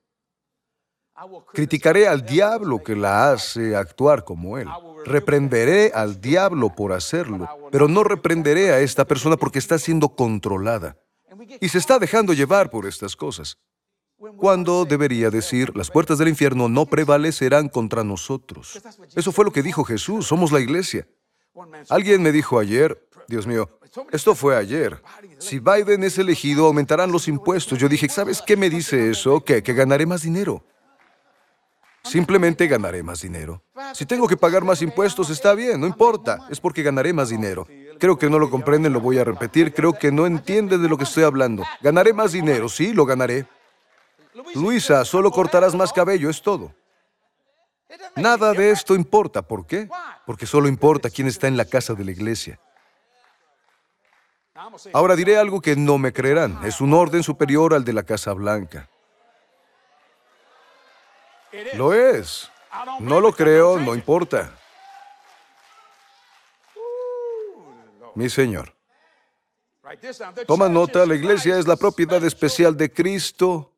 Criticaré 1.53 2.09
al 2.09 2.25
diablo 2.25 2.83
que 2.83 2.97
la 2.97 3.33
hace 3.33 3.77
actuar 3.77 4.25
como 4.25 4.59
él. 4.59 4.69
Reprenderé 5.05 5.93
al 5.95 6.21
diablo 6.21 6.75
por 6.75 6.93
hacerlo, 6.93 7.49
pero 7.71 7.89
no 7.89 8.03
reprenderé 8.03 8.73
a 8.73 8.81
esta 8.81 9.05
persona 9.05 9.37
porque 9.37 9.59
está 9.59 9.79
siendo 9.79 10.09
controlada 10.11 10.97
y 11.61 11.69
se 11.69 11.79
está 11.79 11.99
dejando 11.99 12.33
llevar 12.33 12.71
por 12.71 12.87
estas 12.87 13.17
cosas. 13.17 13.59
Cuando 14.37 14.85
debería 14.85 15.31
decir, 15.31 15.77
las 15.77 15.91
puertas 15.91 16.19
del 16.19 16.29
infierno 16.29 16.69
no 16.69 16.87
prevalecerán 16.87 17.69
contra 17.69 18.05
nosotros. 18.05 18.81
Eso 19.17 19.33
fue 19.33 19.45
lo 19.45 19.53
que 19.53 19.63
dijo 19.63 19.85
Jesús, 19.85 20.27
somos 20.27 20.53
la 20.53 20.61
iglesia. 20.61 21.09
Alguien 21.89 22.23
me 22.23 22.33
dijo 22.33 22.59
ayer, 22.59 23.09
Dios 23.27 23.47
mío, 23.47 23.69
esto 24.11 24.35
fue 24.35 24.57
ayer. 24.57 25.03
Si 25.39 25.59
Biden 25.59 26.05
es 26.05 26.17
elegido, 26.19 26.67
aumentarán 26.67 27.13
los 27.13 27.29
impuestos. 27.29 27.79
Yo 27.79 27.89
dije, 27.89 28.09
¿sabes 28.09 28.41
qué 28.41 28.57
me 28.57 28.71
dice 28.71 29.11
eso? 29.11 29.45
Que, 29.45 29.61
ganaré 29.61 30.07
más 30.07 30.23
dinero. 30.23 30.65
Simplemente 32.03 32.67
ganaré 32.67 33.03
más 33.03 33.21
dinero. 33.21 33.63
Si 33.95 34.07
tengo 34.07 34.27
que 34.27 34.37
pagar 34.37 34.65
más 34.65 34.83
impuestos, 34.83 35.31
está 35.31 35.55
bien, 35.55 35.81
no 35.81 35.87
importa. 35.87 36.47
Es 36.51 36.59
porque 36.59 36.83
ganaré 36.83 37.13
más 37.13 37.29
dinero. 37.29 37.67
Creo 37.99 38.19
que 38.19 38.29
no 38.29 38.39
lo 38.39 38.51
comprenden, 38.51 38.93
lo 38.93 39.01
voy 39.01 39.19
a 39.19 39.25
repetir. 39.25 39.73
Creo 39.73 39.93
que 39.93 40.11
no 40.11 40.27
entienden 40.27 40.83
de 40.83 40.89
lo 40.89 40.97
que 40.97 41.05
estoy 41.05 41.25
hablando. 41.25 41.63
Ganaré 41.81 42.13
más 42.13 42.33
dinero, 42.33 42.69
sí, 42.69 42.93
lo 42.93 43.05
ganaré. 43.05 43.47
Luisa, 44.55 45.05
solo 45.05 45.31
cortarás 45.31 45.75
más 45.75 45.93
cabello, 45.93 46.31
es 46.31 46.41
todo. 46.41 46.75
Nada 48.17 48.53
de 48.53 48.71
esto 48.71 48.95
importa. 48.95 49.43
¿Por 49.43 49.67
qué? 49.67 49.89
Porque 50.27 50.47
solo 50.47 50.67
importa 50.67 51.11
quién 51.11 51.29
está 51.29 51.47
en 51.47 51.59
la 51.59 51.67
casa 51.67 51.95
de 51.95 52.05
la 52.05 52.11
iglesia. 52.11 52.59
Ahora 54.93 55.17
diré 55.17 55.39
algo 55.39 55.61
que 55.61 55.77
no 55.77 55.99
me 55.99 56.13
creerán. 56.13 56.59
Es 56.65 56.81
un 56.81 56.93
orden 56.93 57.23
superior 57.23 57.75
al 57.75 57.85
de 57.85 57.93
la 57.93 58.03
Casa 58.03 58.33
Blanca. 58.33 58.89
Lo 61.75 61.95
es. 61.95 62.51
No 63.01 63.21
lo 63.21 63.33
creo, 63.33 63.79
no 63.79 63.95
importa. 63.95 64.59
Mi 68.15 68.29
Señor. 68.29 68.75
Toma 70.47 70.69
nota, 70.69 71.05
la 71.07 71.15
iglesia 71.15 71.59
es 71.59 71.67
la 71.67 71.77
propiedad 71.77 72.23
especial 72.25 72.77
de 72.77 72.93
Cristo, 72.93 73.73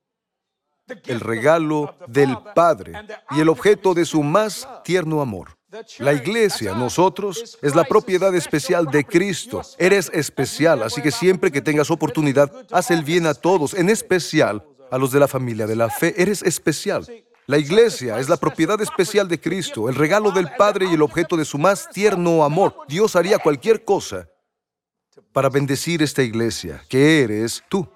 el 1.06 1.20
regalo 1.20 1.96
del 2.06 2.36
Padre 2.54 2.92
y 3.30 3.40
el 3.40 3.48
objeto 3.48 3.94
de 3.94 4.04
su 4.04 4.22
más 4.22 4.68
tierno 4.84 5.20
amor. 5.20 5.56
La 5.98 6.12
iglesia, 6.12 6.74
nosotros, 6.74 7.58
es 7.60 7.74
la 7.74 7.84
propiedad 7.84 8.34
especial 8.34 8.86
de 8.86 9.04
Cristo. 9.04 9.62
Eres 9.78 10.10
especial, 10.12 10.82
así 10.82 11.02
que 11.02 11.10
siempre 11.10 11.50
que 11.50 11.60
tengas 11.60 11.90
oportunidad, 11.90 12.52
haz 12.70 12.90
el 12.90 13.02
bien 13.02 13.26
a 13.26 13.34
todos, 13.34 13.74
en 13.74 13.90
especial 13.90 14.64
a 14.90 14.98
los 14.98 15.10
de 15.10 15.20
la 15.20 15.28
familia 15.28 15.66
de 15.66 15.76
la 15.76 15.90
fe. 15.90 16.14
Eres 16.16 16.42
especial. 16.42 17.06
La 17.46 17.58
iglesia 17.58 18.18
es 18.18 18.28
la 18.28 18.36
propiedad 18.36 18.80
especial 18.80 19.28
de 19.28 19.40
Cristo, 19.40 19.88
el 19.88 19.96
regalo 19.96 20.30
del 20.30 20.50
Padre 20.56 20.86
y 20.90 20.94
el 20.94 21.02
objeto 21.02 21.36
de 21.36 21.44
su 21.44 21.58
más 21.58 21.88
tierno 21.90 22.44
amor. 22.44 22.74
Dios 22.88 23.16
haría 23.16 23.38
cualquier 23.38 23.84
cosa 23.84 24.28
para 25.32 25.48
bendecir 25.50 26.02
esta 26.02 26.22
iglesia, 26.22 26.82
que 26.88 27.22
eres 27.22 27.62
tú. 27.68 27.86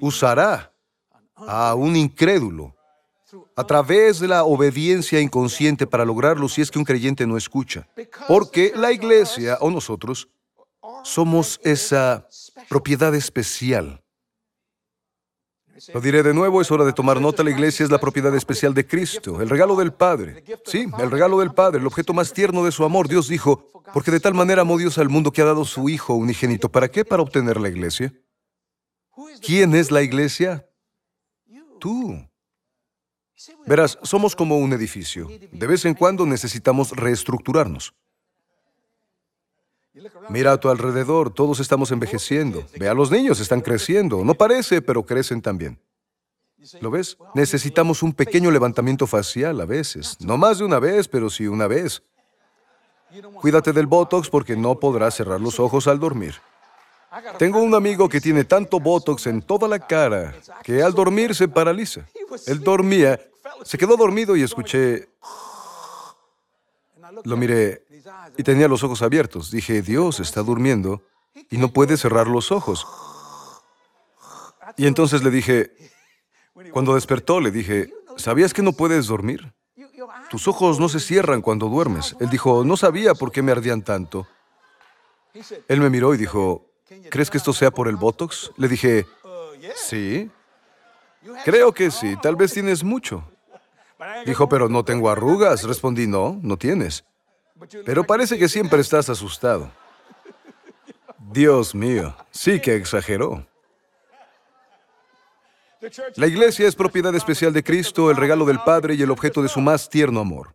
Usará 0.00 0.72
a 1.34 1.74
un 1.74 1.94
incrédulo 1.94 2.74
a 3.56 3.64
través 3.64 4.20
de 4.20 4.28
la 4.28 4.44
obediencia 4.44 5.20
inconsciente 5.20 5.86
para 5.86 6.04
lograrlo 6.04 6.48
si 6.48 6.62
es 6.62 6.70
que 6.70 6.78
un 6.78 6.84
creyente 6.84 7.26
no 7.26 7.36
escucha. 7.36 7.88
Porque 8.26 8.72
la 8.74 8.92
iglesia 8.92 9.58
o 9.60 9.70
nosotros 9.70 10.28
somos 11.04 11.60
esa 11.62 12.26
propiedad 12.68 13.14
especial. 13.14 14.02
Lo 15.94 16.00
diré 16.00 16.22
de 16.22 16.34
nuevo, 16.34 16.60
es 16.60 16.70
hora 16.70 16.84
de 16.84 16.92
tomar 16.92 17.20
nota, 17.20 17.44
la 17.44 17.50
iglesia 17.50 17.84
es 17.84 17.90
la 17.90 18.00
propiedad 18.00 18.34
especial 18.34 18.74
de 18.74 18.86
Cristo, 18.86 19.40
el 19.40 19.48
regalo 19.48 19.76
del 19.76 19.92
Padre. 19.92 20.42
Sí, 20.64 20.86
el 20.98 21.10
regalo 21.10 21.38
del 21.38 21.54
Padre, 21.54 21.78
el 21.78 21.86
objeto 21.86 22.12
más 22.12 22.32
tierno 22.32 22.64
de 22.64 22.72
su 22.72 22.84
amor. 22.84 23.08
Dios 23.08 23.28
dijo, 23.28 23.70
porque 23.92 24.10
de 24.10 24.20
tal 24.20 24.34
manera 24.34 24.62
amó 24.62 24.76
Dios 24.76 24.98
al 24.98 25.08
mundo 25.08 25.30
que 25.30 25.40
ha 25.40 25.44
dado 25.44 25.64
su 25.64 25.88
Hijo 25.88 26.14
unigénito. 26.14 26.68
¿Para 26.68 26.88
qué? 26.88 27.04
Para 27.04 27.22
obtener 27.22 27.60
la 27.60 27.68
iglesia. 27.68 28.12
¿Quién 29.40 29.74
es 29.74 29.90
la 29.90 30.02
iglesia? 30.02 30.68
Tú. 31.78 32.27
Verás, 33.66 33.98
somos 34.02 34.34
como 34.34 34.58
un 34.58 34.72
edificio. 34.72 35.28
De 35.52 35.66
vez 35.66 35.84
en 35.84 35.94
cuando 35.94 36.26
necesitamos 36.26 36.90
reestructurarnos. 36.92 37.94
Mira 40.28 40.52
a 40.52 40.60
tu 40.60 40.68
alrededor, 40.68 41.32
todos 41.32 41.60
estamos 41.60 41.90
envejeciendo. 41.90 42.64
Ve 42.78 42.88
a 42.88 42.94
los 42.94 43.10
niños, 43.10 43.40
están 43.40 43.60
creciendo. 43.60 44.24
No 44.24 44.34
parece, 44.34 44.82
pero 44.82 45.04
crecen 45.04 45.42
también. 45.42 45.78
¿Lo 46.80 46.90
ves? 46.90 47.16
Necesitamos 47.34 48.02
un 48.02 48.12
pequeño 48.12 48.50
levantamiento 48.50 49.06
facial 49.06 49.60
a 49.60 49.64
veces. 49.64 50.16
No 50.20 50.36
más 50.36 50.58
de 50.58 50.64
una 50.64 50.78
vez, 50.78 51.08
pero 51.08 51.30
sí 51.30 51.46
una 51.46 51.66
vez. 51.66 52.02
Cuídate 53.40 53.72
del 53.72 53.86
Botox 53.86 54.28
porque 54.28 54.56
no 54.56 54.78
podrás 54.78 55.14
cerrar 55.14 55.40
los 55.40 55.60
ojos 55.60 55.86
al 55.86 55.98
dormir. 55.98 56.34
Tengo 57.38 57.60
un 57.60 57.74
amigo 57.74 58.08
que 58.08 58.20
tiene 58.20 58.44
tanto 58.44 58.80
Botox 58.80 59.26
en 59.26 59.42
toda 59.42 59.66
la 59.66 59.78
cara 59.78 60.34
que 60.62 60.82
al 60.82 60.92
dormir 60.92 61.34
se 61.34 61.48
paraliza. 61.48 62.06
Él 62.46 62.60
dormía, 62.60 63.18
se 63.64 63.78
quedó 63.78 63.96
dormido 63.96 64.36
y 64.36 64.42
escuché... 64.42 65.08
Lo 67.24 67.36
miré 67.36 67.84
y 68.36 68.42
tenía 68.42 68.68
los 68.68 68.84
ojos 68.84 69.02
abiertos. 69.02 69.50
Dije, 69.50 69.82
Dios 69.82 70.20
está 70.20 70.42
durmiendo 70.42 71.02
y 71.50 71.56
no 71.56 71.72
puede 71.72 71.96
cerrar 71.96 72.28
los 72.28 72.52
ojos. 72.52 72.86
Y 74.76 74.86
entonces 74.86 75.24
le 75.24 75.30
dije, 75.30 75.72
cuando 76.70 76.94
despertó, 76.94 77.40
le 77.40 77.50
dije, 77.50 77.92
¿sabías 78.16 78.52
que 78.52 78.62
no 78.62 78.72
puedes 78.72 79.06
dormir? 79.06 79.52
Tus 80.30 80.46
ojos 80.46 80.78
no 80.78 80.88
se 80.88 81.00
cierran 81.00 81.40
cuando 81.40 81.68
duermes. 81.68 82.14
Él 82.20 82.28
dijo, 82.28 82.64
no 82.64 82.76
sabía 82.76 83.14
por 83.14 83.32
qué 83.32 83.42
me 83.42 83.52
ardían 83.52 83.82
tanto. 83.82 84.28
Él 85.66 85.80
me 85.80 85.90
miró 85.90 86.14
y 86.14 86.18
dijo, 86.18 86.67
¿Crees 87.10 87.30
que 87.30 87.38
esto 87.38 87.52
sea 87.52 87.70
por 87.70 87.88
el 87.88 87.96
Botox? 87.96 88.52
Le 88.56 88.68
dije, 88.68 89.06
sí. 89.76 90.30
Creo 91.44 91.72
que 91.72 91.90
sí, 91.90 92.16
tal 92.22 92.36
vez 92.36 92.52
tienes 92.52 92.82
mucho. 92.82 93.24
Dijo, 94.24 94.48
pero 94.48 94.68
no 94.68 94.84
tengo 94.84 95.10
arrugas. 95.10 95.64
Respondí, 95.64 96.06
no, 96.06 96.38
no 96.42 96.56
tienes. 96.56 97.04
Pero 97.84 98.04
parece 98.04 98.38
que 98.38 98.48
siempre 98.48 98.80
estás 98.80 99.08
asustado. 99.08 99.70
Dios 101.18 101.74
mío, 101.74 102.14
sí 102.30 102.60
que 102.60 102.76
exageró. 102.76 103.46
La 106.16 106.26
iglesia 106.26 106.66
es 106.66 106.74
propiedad 106.74 107.14
especial 107.14 107.52
de 107.52 107.62
Cristo, 107.62 108.10
el 108.10 108.16
regalo 108.16 108.44
del 108.44 108.60
Padre 108.60 108.94
y 108.94 109.02
el 109.02 109.10
objeto 109.10 109.42
de 109.42 109.48
su 109.48 109.60
más 109.60 109.88
tierno 109.88 110.20
amor. 110.20 110.54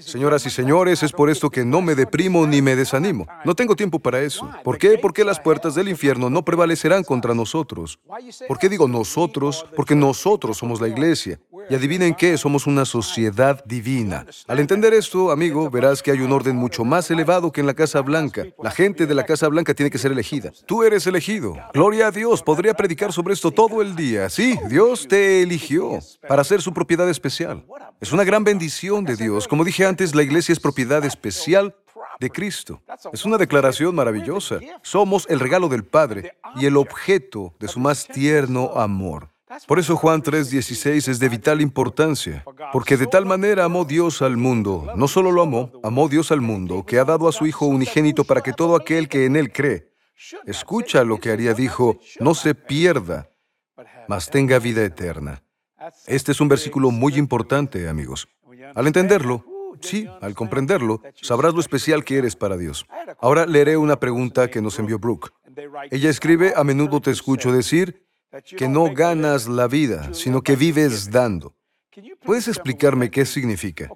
Señoras 0.00 0.46
y 0.46 0.50
señores, 0.50 1.02
es 1.02 1.10
por 1.10 1.28
esto 1.28 1.50
que 1.50 1.64
no 1.64 1.82
me 1.82 1.96
deprimo 1.96 2.46
ni 2.46 2.62
me 2.62 2.76
desanimo. 2.76 3.26
No 3.44 3.56
tengo 3.56 3.74
tiempo 3.74 3.98
para 3.98 4.20
eso. 4.20 4.48
¿Por 4.62 4.78
qué? 4.78 4.98
Porque 4.98 5.24
las 5.24 5.40
puertas 5.40 5.74
del 5.74 5.88
infierno 5.88 6.30
no 6.30 6.44
prevalecerán 6.44 7.02
contra 7.02 7.34
nosotros. 7.34 7.98
¿Por 8.46 8.58
qué 8.58 8.68
digo 8.68 8.86
nosotros? 8.86 9.66
Porque 9.74 9.96
nosotros 9.96 10.58
somos 10.58 10.80
la 10.80 10.86
iglesia. 10.86 11.40
Y 11.70 11.74
adivinen 11.74 12.14
qué, 12.14 12.36
somos 12.36 12.66
una 12.66 12.84
sociedad 12.84 13.64
divina. 13.64 14.26
Al 14.46 14.60
entender 14.60 14.92
esto, 14.92 15.30
amigo, 15.30 15.70
verás 15.70 16.02
que 16.02 16.10
hay 16.10 16.20
un 16.20 16.30
orden 16.30 16.56
mucho 16.56 16.84
más 16.84 17.10
elevado 17.10 17.50
que 17.50 17.60
en 17.60 17.66
la 17.66 17.74
Casa 17.74 18.00
Blanca. 18.02 18.44
La 18.62 18.70
gente 18.70 19.06
de 19.06 19.14
la 19.14 19.24
Casa 19.24 19.48
Blanca 19.48 19.74
tiene 19.74 19.90
que 19.90 19.98
ser 19.98 20.12
elegida. 20.12 20.52
Tú 20.66 20.82
eres 20.82 21.06
elegido. 21.06 21.56
Gloria 21.72 22.08
a 22.08 22.10
Dios, 22.10 22.42
podría 22.42 22.74
predicar 22.74 23.12
sobre 23.12 23.34
esto 23.34 23.50
todo 23.50 23.80
el 23.82 23.96
día. 23.96 24.28
Sí, 24.28 24.58
Dios 24.68 25.08
te 25.08 25.42
eligió 25.42 25.98
para 26.28 26.44
ser 26.44 26.60
su 26.60 26.72
propiedad 26.72 27.08
especial. 27.08 27.64
Es 28.00 28.12
una 28.12 28.24
gran 28.24 28.44
bendición 28.44 29.04
de 29.04 29.16
Dios. 29.16 29.48
Como 29.48 29.63
dije 29.64 29.86
antes, 29.86 30.14
la 30.14 30.22
iglesia 30.22 30.52
es 30.52 30.60
propiedad 30.60 31.04
especial 31.04 31.74
de 32.20 32.30
Cristo. 32.30 32.82
Es 33.12 33.24
una 33.24 33.38
declaración 33.38 33.94
maravillosa. 33.94 34.60
Somos 34.82 35.26
el 35.28 35.40
regalo 35.40 35.68
del 35.68 35.84
Padre 35.84 36.36
y 36.56 36.66
el 36.66 36.76
objeto 36.76 37.54
de 37.58 37.68
su 37.68 37.80
más 37.80 38.06
tierno 38.06 38.72
amor. 38.76 39.30
Por 39.66 39.78
eso 39.78 39.96
Juan 39.96 40.22
3:16 40.22 41.08
es 41.08 41.18
de 41.18 41.28
vital 41.28 41.60
importancia, 41.60 42.44
porque 42.72 42.96
de 42.96 43.06
tal 43.06 43.24
manera 43.24 43.64
amó 43.64 43.84
Dios 43.84 44.20
al 44.22 44.36
mundo, 44.36 44.90
no 44.96 45.06
solo 45.06 45.30
lo 45.30 45.42
amó, 45.42 45.70
amó 45.82 46.08
Dios 46.08 46.32
al 46.32 46.40
mundo, 46.40 46.84
que 46.84 46.98
ha 46.98 47.04
dado 47.04 47.28
a 47.28 47.32
su 47.32 47.46
Hijo 47.46 47.66
unigénito 47.66 48.24
para 48.24 48.40
que 48.40 48.52
todo 48.52 48.74
aquel 48.74 49.08
que 49.08 49.26
en 49.26 49.36
Él 49.36 49.52
cree, 49.52 49.92
escucha 50.46 51.04
lo 51.04 51.18
que 51.18 51.30
haría, 51.30 51.54
dijo, 51.54 52.00
no 52.18 52.34
se 52.34 52.54
pierda, 52.54 53.28
mas 54.08 54.28
tenga 54.28 54.58
vida 54.58 54.82
eterna. 54.82 55.42
Este 56.06 56.32
es 56.32 56.40
un 56.40 56.48
versículo 56.48 56.90
muy 56.90 57.14
importante, 57.16 57.88
amigos. 57.88 58.26
Al 58.74 58.86
entenderlo, 58.86 59.44
sí, 59.84 60.08
al 60.20 60.34
comprenderlo, 60.34 61.00
sabrás 61.20 61.54
lo 61.54 61.60
especial 61.60 62.04
que 62.04 62.18
eres 62.18 62.36
para 62.36 62.56
Dios. 62.56 62.86
Ahora 63.20 63.46
leeré 63.46 63.76
una 63.76 64.00
pregunta 64.00 64.48
que 64.48 64.60
nos 64.60 64.78
envió 64.78 64.98
Brooke. 64.98 65.30
Ella 65.90 66.10
escribe, 66.10 66.52
a 66.56 66.64
menudo 66.64 67.00
te 67.00 67.10
escucho 67.10 67.52
decir 67.52 68.04
que 68.56 68.68
no 68.68 68.92
ganas 68.92 69.46
la 69.46 69.68
vida, 69.68 70.12
sino 70.12 70.42
que 70.42 70.56
vives 70.56 71.10
dando. 71.10 71.54
¿Puedes 72.24 72.48
explicarme 72.48 73.10
qué 73.10 73.24
significa? 73.24 73.88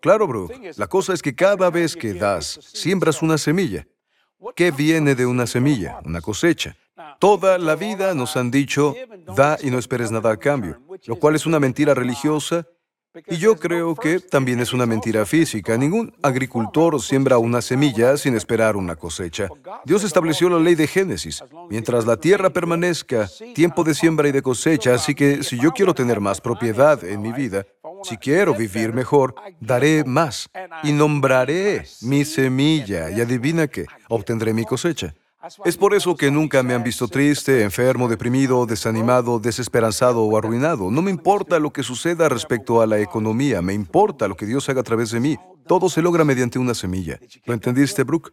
Claro, 0.00 0.26
Brooke. 0.26 0.72
La 0.76 0.86
cosa 0.86 1.12
es 1.12 1.20
que 1.20 1.34
cada 1.34 1.70
vez 1.70 1.94
que 1.94 2.14
das, 2.14 2.58
siembras 2.62 3.20
una 3.20 3.36
semilla. 3.36 3.86
¿Qué 4.56 4.70
viene 4.70 5.14
de 5.14 5.26
una 5.26 5.46
semilla? 5.46 6.00
Una 6.04 6.20
cosecha. 6.20 6.76
Toda 7.18 7.58
la 7.58 7.76
vida 7.76 8.14
nos 8.14 8.36
han 8.36 8.50
dicho, 8.50 8.94
da 9.36 9.58
y 9.60 9.70
no 9.70 9.78
esperes 9.78 10.10
nada 10.10 10.32
a 10.32 10.36
cambio, 10.36 10.80
lo 11.06 11.16
cual 11.16 11.34
es 11.34 11.46
una 11.46 11.60
mentira 11.60 11.94
religiosa 11.94 12.66
y 13.28 13.36
yo 13.36 13.56
creo 13.56 13.94
que 13.94 14.20
también 14.20 14.60
es 14.60 14.72
una 14.72 14.86
mentira 14.86 15.26
física. 15.26 15.76
Ningún 15.76 16.14
agricultor 16.22 17.00
siembra 17.00 17.36
una 17.36 17.60
semilla 17.60 18.16
sin 18.16 18.34
esperar 18.34 18.76
una 18.76 18.96
cosecha. 18.96 19.48
Dios 19.84 20.02
estableció 20.04 20.48
la 20.48 20.58
ley 20.58 20.74
de 20.74 20.86
Génesis. 20.86 21.44
Mientras 21.68 22.06
la 22.06 22.16
tierra 22.16 22.50
permanezca, 22.50 23.28
tiempo 23.54 23.84
de 23.84 23.94
siembra 23.94 24.28
y 24.28 24.32
de 24.32 24.40
cosecha. 24.40 24.94
Así 24.94 25.14
que 25.14 25.42
si 25.42 25.58
yo 25.58 25.72
quiero 25.72 25.94
tener 25.94 26.20
más 26.20 26.40
propiedad 26.40 27.04
en 27.04 27.20
mi 27.20 27.32
vida, 27.32 27.66
si 28.02 28.16
quiero 28.16 28.54
vivir 28.54 28.94
mejor, 28.94 29.34
daré 29.60 30.04
más 30.04 30.48
y 30.82 30.92
nombraré 30.92 31.84
mi 32.00 32.24
semilla. 32.24 33.10
Y 33.10 33.20
adivina 33.20 33.68
qué, 33.68 33.86
obtendré 34.08 34.54
mi 34.54 34.64
cosecha. 34.64 35.14
Es 35.64 35.76
por 35.76 35.94
eso 35.94 36.16
que 36.16 36.30
nunca 36.30 36.62
me 36.62 36.74
han 36.74 36.84
visto 36.84 37.08
triste, 37.08 37.62
enfermo, 37.62 38.08
deprimido, 38.08 38.64
desanimado, 38.64 39.40
desesperanzado 39.40 40.22
o 40.22 40.36
arruinado. 40.36 40.90
No 40.90 41.02
me 41.02 41.10
importa 41.10 41.58
lo 41.58 41.72
que 41.72 41.82
suceda 41.82 42.28
respecto 42.28 42.80
a 42.80 42.86
la 42.86 43.00
economía, 43.00 43.60
me 43.60 43.74
importa 43.74 44.28
lo 44.28 44.36
que 44.36 44.46
Dios 44.46 44.68
haga 44.68 44.80
a 44.80 44.84
través 44.84 45.10
de 45.10 45.20
mí. 45.20 45.36
Todo 45.66 45.88
se 45.88 46.02
logra 46.02 46.24
mediante 46.24 46.58
una 46.58 46.74
semilla. 46.74 47.18
¿Lo 47.44 47.54
entendiste, 47.54 48.04
Brooke? 48.04 48.32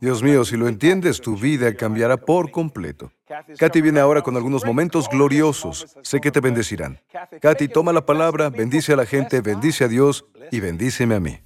Dios 0.00 0.22
mío, 0.22 0.44
si 0.44 0.56
lo 0.56 0.68
entiendes, 0.68 1.20
tu 1.20 1.36
vida 1.36 1.74
cambiará 1.74 2.16
por 2.16 2.50
completo. 2.50 3.10
Katy 3.58 3.80
viene 3.80 4.00
ahora 4.00 4.22
con 4.22 4.36
algunos 4.36 4.64
momentos 4.64 5.08
gloriosos. 5.08 5.86
Sé 6.02 6.20
que 6.20 6.30
te 6.30 6.40
bendecirán. 6.40 7.00
Katy, 7.40 7.68
toma 7.68 7.92
la 7.92 8.04
palabra, 8.04 8.50
bendice 8.50 8.92
a 8.92 8.96
la 8.96 9.06
gente, 9.06 9.40
bendice 9.40 9.84
a 9.84 9.88
Dios 9.88 10.26
y 10.50 10.60
bendíceme 10.60 11.14
a 11.14 11.20
mí. 11.20 11.38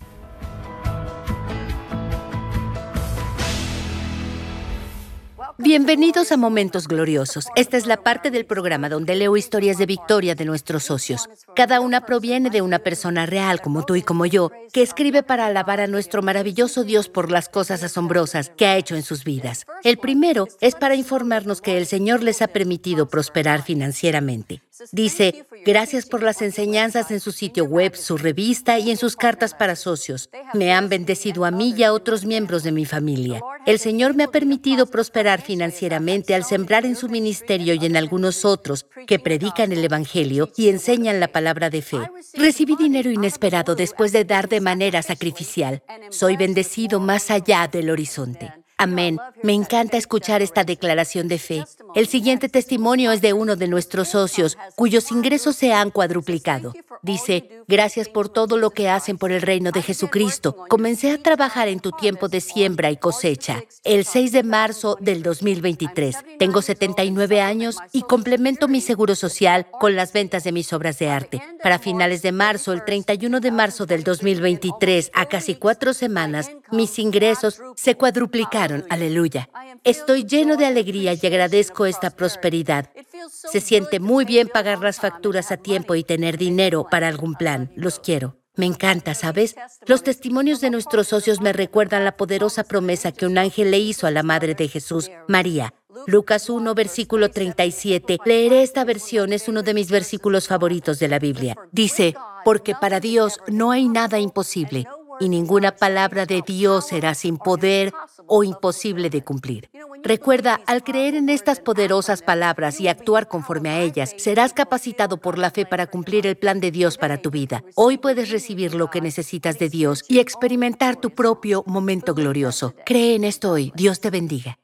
Bienvenidos 5.63 6.33
a 6.33 6.39
Momentos 6.39 6.89
Gloriosos. 6.89 7.47
Esta 7.55 7.77
es 7.77 7.87
la 7.87 7.99
parte 7.99 8.31
del 8.31 8.47
programa 8.47 8.89
donde 8.89 9.15
leo 9.15 9.37
historias 9.37 9.77
de 9.77 9.85
victoria 9.85 10.35
de 10.35 10.47
nuestros 10.47 10.85
socios. 10.85 11.29
Cada 11.55 11.81
una 11.81 12.07
proviene 12.07 12.49
de 12.49 12.63
una 12.63 12.79
persona 12.79 13.27
real 13.27 13.61
como 13.61 13.85
tú 13.85 13.95
y 13.95 14.01
como 14.01 14.25
yo, 14.25 14.51
que 14.73 14.81
escribe 14.81 15.23
para 15.23 15.45
alabar 15.45 15.83
a 15.83 15.87
nuestro 15.87 16.23
maravilloso 16.23 16.83
Dios 16.83 17.11
por 17.11 17.31
las 17.31 17.51
cosas 17.51 17.83
asombrosas 17.83 18.51
que 18.57 18.65
ha 18.65 18.79
hecho 18.79 18.97
en 18.97 19.03
sus 19.03 19.23
vidas. 19.23 19.67
El 19.85 19.99
primero 19.99 20.49
es 20.63 20.75
para 20.77 20.95
informarnos 20.95 21.61
que 21.61 21.77
el 21.77 21.85
Señor 21.85 22.23
les 22.23 22.41
ha 22.41 22.49
permitido 22.49 23.11
prosperar 23.11 23.63
financieramente. 23.63 24.63
Dice, 24.93 25.47
gracias 25.65 26.07
por 26.07 26.23
las 26.23 26.43
enseñanzas 26.43 27.11
en 27.11 27.21
su 27.21 27.33
sitio 27.33 27.65
web, 27.65 27.95
su 27.97 28.17
revista 28.17 28.79
y 28.79 28.91
en 28.91 28.97
sus 28.97 29.17
cartas 29.17 29.55
para 29.55 29.77
socios. 29.77 30.31
Me 30.55 30.73
han 30.73 30.89
bendecido 30.89 31.45
a 31.45 31.51
mí 31.51 31.75
y 31.77 31.83
a 31.83 31.93
otros 31.93 32.25
miembros 32.25 32.63
de 32.63 32.73
mi 32.73 32.85
familia. 32.85 33.41
El 33.67 33.79
Señor 33.79 34.15
me 34.15 34.25
ha 34.25 34.29
permitido 34.29 34.87
prosperar 34.87 35.43
financieramente 35.43 36.35
al 36.35 36.45
sembrar 36.45 36.87
en 36.87 36.97
su 36.97 37.09
ministerio 37.09 37.75
y 37.75 37.85
en 37.85 37.97
algunos 37.97 38.45
otros 38.45 38.87
que 39.07 39.19
predican 39.19 39.73
el 39.73 39.85
Evangelio 39.85 40.51
y 40.57 40.69
enseñan 40.69 41.21
la 41.21 41.29
palabra 41.29 41.71
de 41.71 41.83
fe. 41.83 41.99
Recibí 42.35 42.77
dinero 42.77 43.11
inesperado 43.11 43.75
después 43.75 44.13
de 44.13 44.25
dar 44.25 44.49
de 44.49 44.61
manera 44.61 45.03
sacrificial. 45.03 45.83
Soy 46.11 46.37
bendecido 46.37 47.01
más 47.01 47.31
allá 47.31 47.69
del 47.69 47.91
horizonte. 47.91 48.60
Amén. 48.81 49.19
Me 49.43 49.53
encanta 49.53 49.99
escuchar 49.99 50.41
esta 50.41 50.65
declaración 50.65 51.29
de 51.29 51.39
fe. 51.39 51.67
El 51.95 52.07
siguiente 52.07 52.49
testimonio 52.49 53.13
es 53.13 53.21
de 53.21 53.35
uno 53.35 53.55
de 53.55 53.69
nuestros 53.69 54.09
socios, 54.09 54.57
cuyos 54.75 55.11
ingresos 55.13 55.55
se 55.55 55.75
han 55.75 55.91
cuadruplicado. 55.91 56.73
Dice, 57.03 57.63
gracias 57.67 58.09
por 58.09 58.29
todo 58.29 58.59
lo 58.59 58.71
que 58.71 58.91
hacen 58.91 59.17
por 59.17 59.33
el 59.33 59.41
reino 59.41 59.73
de 59.73 59.81
Jesucristo. 59.81 60.55
Comencé 60.69 61.11
a 61.13 61.23
trabajar 61.23 61.69
en 61.69 61.81
tu 61.81 61.93
tiempo 61.93 62.29
de 62.29 62.41
siembra 62.41 62.91
y 62.91 62.97
cosecha, 62.97 63.63
el 63.85 64.05
6 64.05 64.33
de 64.33 64.43
marzo 64.43 64.99
del 65.01 65.23
2023. 65.23 66.17
Tengo 66.39 66.61
79 66.61 67.41
años 67.41 67.79
y 67.93 68.03
complemento 68.03 68.69
mi 68.69 68.81
seguro 68.81 69.15
social 69.15 69.67
con 69.81 69.97
las 69.97 70.13
ventas 70.13 70.45
de 70.45 70.53
mis 70.53 70.73
obras 70.73 70.99
de 70.99 71.09
arte. 71.09 71.43
Para 71.63 71.79
finales 71.79 72.21
de 72.23 72.33
marzo, 72.33 72.73
el 72.73 72.85
31 72.85 73.41
de 73.41 73.51
marzo 73.51 73.87
del 73.87 74.05
2023, 74.05 75.11
a 75.15 75.27
casi 75.27 75.55
cuatro 75.55 75.95
semanas, 75.95 76.51
mis 76.71 76.99
ingresos 76.99 77.61
se 77.77 77.95
cuadruplicaron. 77.95 78.85
Aleluya. 78.91 79.49
Estoy 79.85 80.25
lleno 80.25 80.57
de 80.57 80.67
alegría 80.67 81.15
y 81.15 81.27
agradezco 81.27 81.87
esta 81.87 82.11
prosperidad. 82.11 82.91
Se 83.29 83.61
siente 83.61 84.01
muy 84.01 84.25
bien 84.25 84.49
pagar 84.49 84.81
las 84.81 84.99
facturas 84.99 85.53
a 85.53 85.57
tiempo 85.57 85.95
y 85.95 86.05
tener 86.05 86.39
dinero 86.39 86.87
para 86.91 87.09
algún 87.09 87.35
plan. 87.35 87.71
Los 87.77 87.99
quiero. 87.99 88.37
Me 88.57 88.67
encanta, 88.67 89.15
¿sabes? 89.15 89.55
Los 89.87 90.03
testimonios 90.03 90.61
de 90.61 90.71
nuestros 90.71 91.09
socios 91.09 91.41
me 91.41 91.53
recuerdan 91.53 92.05
la 92.05 92.17
poderosa 92.17 92.65
promesa 92.65 93.13
que 93.13 93.27
un 93.27 93.39
ángel 93.39 93.71
le 93.71 93.79
hizo 93.79 94.07
a 94.07 94.11
la 94.11 94.23
Madre 94.23 94.55
de 94.55 94.69
Jesús, 94.69 95.11
María. 95.29 95.73
Lucas 96.07 96.51
1, 96.51 96.75
versículo 96.75 97.31
37. 97.31 98.19
Leeré 98.25 98.63
esta 98.63 98.85
versión, 98.85 99.33
es 99.33 99.49
uno 99.49 99.63
de 99.63 99.75
mis 99.75 99.91
versículos 99.91 100.49
favoritos 100.49 100.99
de 100.99 101.09
la 101.09 101.19
Biblia. 101.19 101.57
Dice, 101.73 102.15
porque 102.45 102.75
para 102.75 103.01
Dios 103.01 103.41
no 103.47 103.71
hay 103.71 103.89
nada 103.89 104.19
imposible 104.19 104.87
y 105.21 105.29
ninguna 105.29 105.77
palabra 105.77 106.27
de 106.27 106.43
Dios 106.45 106.89
será 106.89 107.15
sin 107.15 107.37
poder 107.37 107.93
o 108.27 108.43
imposible 108.43 109.11
de 109.11 109.23
cumplir. 109.23 109.71
Recuerda, 110.03 110.61
al 110.67 110.83
creer 110.83 111.15
en 111.15 111.29
estas 111.29 111.61
poderosas 111.61 112.23
palabras 112.23 112.81
y 112.81 112.89
actuar 112.89 113.29
conforme 113.29 113.69
a 113.71 113.81
ellas, 113.81 114.15
serás 114.17 114.53
capacitado 114.53 115.19
por 115.19 115.39
la 115.39 115.51
fe 115.51 115.67
para 115.67 115.87
cumplir 115.87 116.27
el 116.27 116.37
plan 116.37 116.61
de 116.61 116.71
Dios 116.71 116.97
para 116.97 117.19
tu 117.19 117.31
vida. 117.31 117.63
Hoy 117.75 117.99
puedes 117.99 118.31
recibir 118.31 118.75
lo 118.75 118.91
que 118.91 119.01
necesitas 119.01 119.59
de 119.59 119.69
Dios 119.69 120.05
y 120.09 120.19
experimentar 120.19 120.97
tu 120.97 121.11
propio 121.11 121.63
momento 121.67 122.15
glorioso. 122.15 122.75
Cree 122.87 123.15
en 123.15 123.25
esto 123.25 123.53
hoy. 123.53 123.73
Dios 123.75 124.01
te 124.01 124.11
bendiga. 124.11 124.59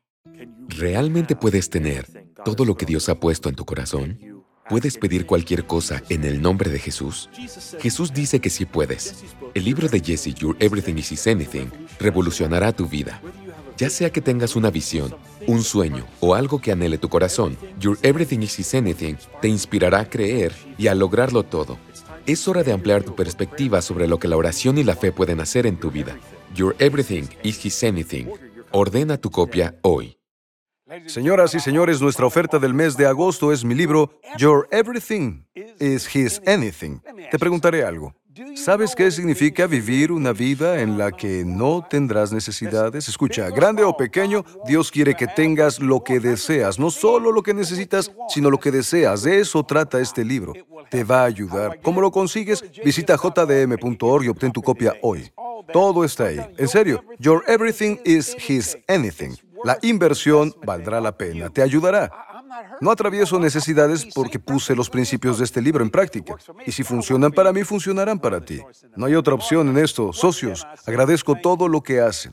¿Realmente 0.69 1.37
puedes 1.37 1.71
tener 1.71 2.07
todo 2.45 2.65
lo 2.65 2.77
que 2.77 2.87
Dios 2.87 3.09
ha 3.09 3.21
puesto 3.21 3.49
en 3.49 3.55
tu 3.55 3.65
corazón? 3.65 4.19
¿Puedes 4.69 4.99
pedir 4.99 5.27
cualquier 5.27 5.65
cosa 5.67 6.03
en 6.09 6.25
el 6.25 6.43
nombre 6.43 6.71
de 6.71 6.81
Jesús? 6.81 7.31
Jesús 7.79 8.13
dice 8.13 8.41
que 8.41 8.51
sí 8.51 8.65
puedes. 8.65 9.25
El 9.55 9.65
libro 9.65 9.89
de 9.89 10.01
Jesse, 10.01 10.35
Your 10.35 10.57
Everything 10.59 10.97
is 10.97 11.27
Anything, 11.27 11.69
revolucionará 12.01 12.73
tu 12.73 12.89
vida. 12.89 13.23
Ya 13.77 13.91
sea 13.91 14.11
que 14.11 14.23
tengas 14.23 14.57
una 14.57 14.71
visión, 14.71 15.15
un 15.47 15.63
sueño 15.63 16.07
o 16.21 16.35
algo 16.35 16.61
que 16.61 16.73
anhele 16.73 16.97
tu 16.97 17.11
corazón, 17.11 17.59
Your 17.79 17.99
Everything 18.03 18.41
is 18.41 18.75
Anything 18.75 19.17
te 19.43 19.49
inspirará 19.49 20.01
a 20.01 20.09
creer 20.09 20.53
y 20.79 20.87
a 20.87 20.95
lograrlo 20.95 21.43
todo. 21.43 21.77
Es 22.25 22.49
hora 22.49 22.63
de 22.63 22.73
ampliar 22.73 23.03
tu 23.03 23.15
perspectiva 23.15 23.83
sobre 23.83 24.09
lo 24.09 24.19
que 24.19 24.29
la 24.29 24.37
oración 24.39 24.79
y 24.79 24.85
la 24.85 24.97
fe 24.97 25.13
pueden 25.13 25.41
hacer 25.41 25.67
en 25.67 25.79
tu 25.79 25.91
vida. 25.91 26.19
Your 26.55 26.75
Everything 26.79 27.25
is 27.43 27.63
His 27.63 27.85
Anything. 27.85 28.29
Ordena 28.73 29.19
tu 29.19 29.31
copia 29.31 29.79
hoy. 29.83 30.17
Señoras 31.07 31.55
y 31.55 31.61
señores, 31.61 32.01
nuestra 32.01 32.25
oferta 32.25 32.59
del 32.59 32.73
mes 32.73 32.97
de 32.97 33.07
agosto 33.07 33.53
es 33.53 33.63
mi 33.65 33.75
libro 33.75 34.11
Your 34.39 34.69
Everything 34.71 35.45
is 35.79 36.09
His 36.15 36.41
Anything. 36.47 37.01
Te 37.31 37.39
preguntaré 37.39 37.85
algo. 37.85 38.15
¿Sabes 38.55 38.95
qué 38.95 39.11
significa 39.11 39.67
vivir 39.67 40.13
una 40.13 40.33
vida 40.33 40.81
en 40.81 40.99
la 40.99 41.13
que 41.13 41.45
no 41.45 41.87
tendrás 41.89 42.33
necesidades? 42.33 43.09
Escucha, 43.09 43.49
grande 43.51 43.83
o 43.83 43.97
pequeño, 43.97 44.45
Dios 44.67 44.91
quiere 44.91 45.15
que 45.15 45.27
tengas 45.27 45.81
lo 45.81 46.05
que 46.05 46.21
deseas, 46.21 46.79
no 46.79 46.91
solo 46.91 47.33
lo 47.33 47.43
que 47.43 47.55
necesitas, 47.55 48.13
sino 48.29 48.51
lo 48.51 48.59
que 48.59 48.71
deseas. 48.71 49.23
De 49.23 49.41
eso 49.41 49.63
trata 49.63 50.01
este 50.01 50.25
libro. 50.25 50.53
Te 50.91 51.05
va 51.05 51.23
a 51.23 51.25
ayudar. 51.25 51.81
¿Cómo 51.83 52.01
lo 52.01 52.11
consigues? 52.11 52.63
Visita 52.85 53.17
jdm.org 53.17 54.25
y 54.25 54.29
obtén 54.29 54.53
tu 54.53 54.63
copia 54.63 54.95
hoy. 55.03 55.31
Todo 55.73 56.05
está 56.05 56.25
ahí. 56.25 56.41
En 56.59 56.69
serio, 56.69 57.03
Your 57.19 57.43
Everything 57.47 57.97
is 58.05 58.37
His 58.49 58.77
Anything. 58.89 59.37
La 59.65 59.79
inversión 59.83 60.55
valdrá 60.65 61.01
la 61.01 61.17
pena, 61.17 61.49
te 61.49 61.63
ayudará. 61.63 62.11
No 62.81 62.91
atravieso 62.91 63.39
necesidades 63.39 64.07
porque 64.15 64.39
puse 64.39 64.75
los 64.75 64.91
principios 64.91 65.39
de 65.39 65.45
este 65.45 65.61
libro 65.61 65.83
en 65.83 65.91
práctica. 65.91 66.35
Y 66.67 66.73
si 66.73 66.83
funcionan 66.83 67.33
para 67.33 67.53
mí, 67.53 67.65
funcionarán 67.65 68.19
para 68.19 68.41
ti. 68.41 68.61
No 68.97 69.07
hay 69.07 69.15
otra 69.15 69.35
opción 69.35 69.69
en 69.69 69.79
esto. 69.79 70.13
Socios, 70.13 70.67
agradezco 70.87 71.37
todo 71.37 71.69
lo 71.69 71.83
que 71.83 72.01
hacen. 72.01 72.33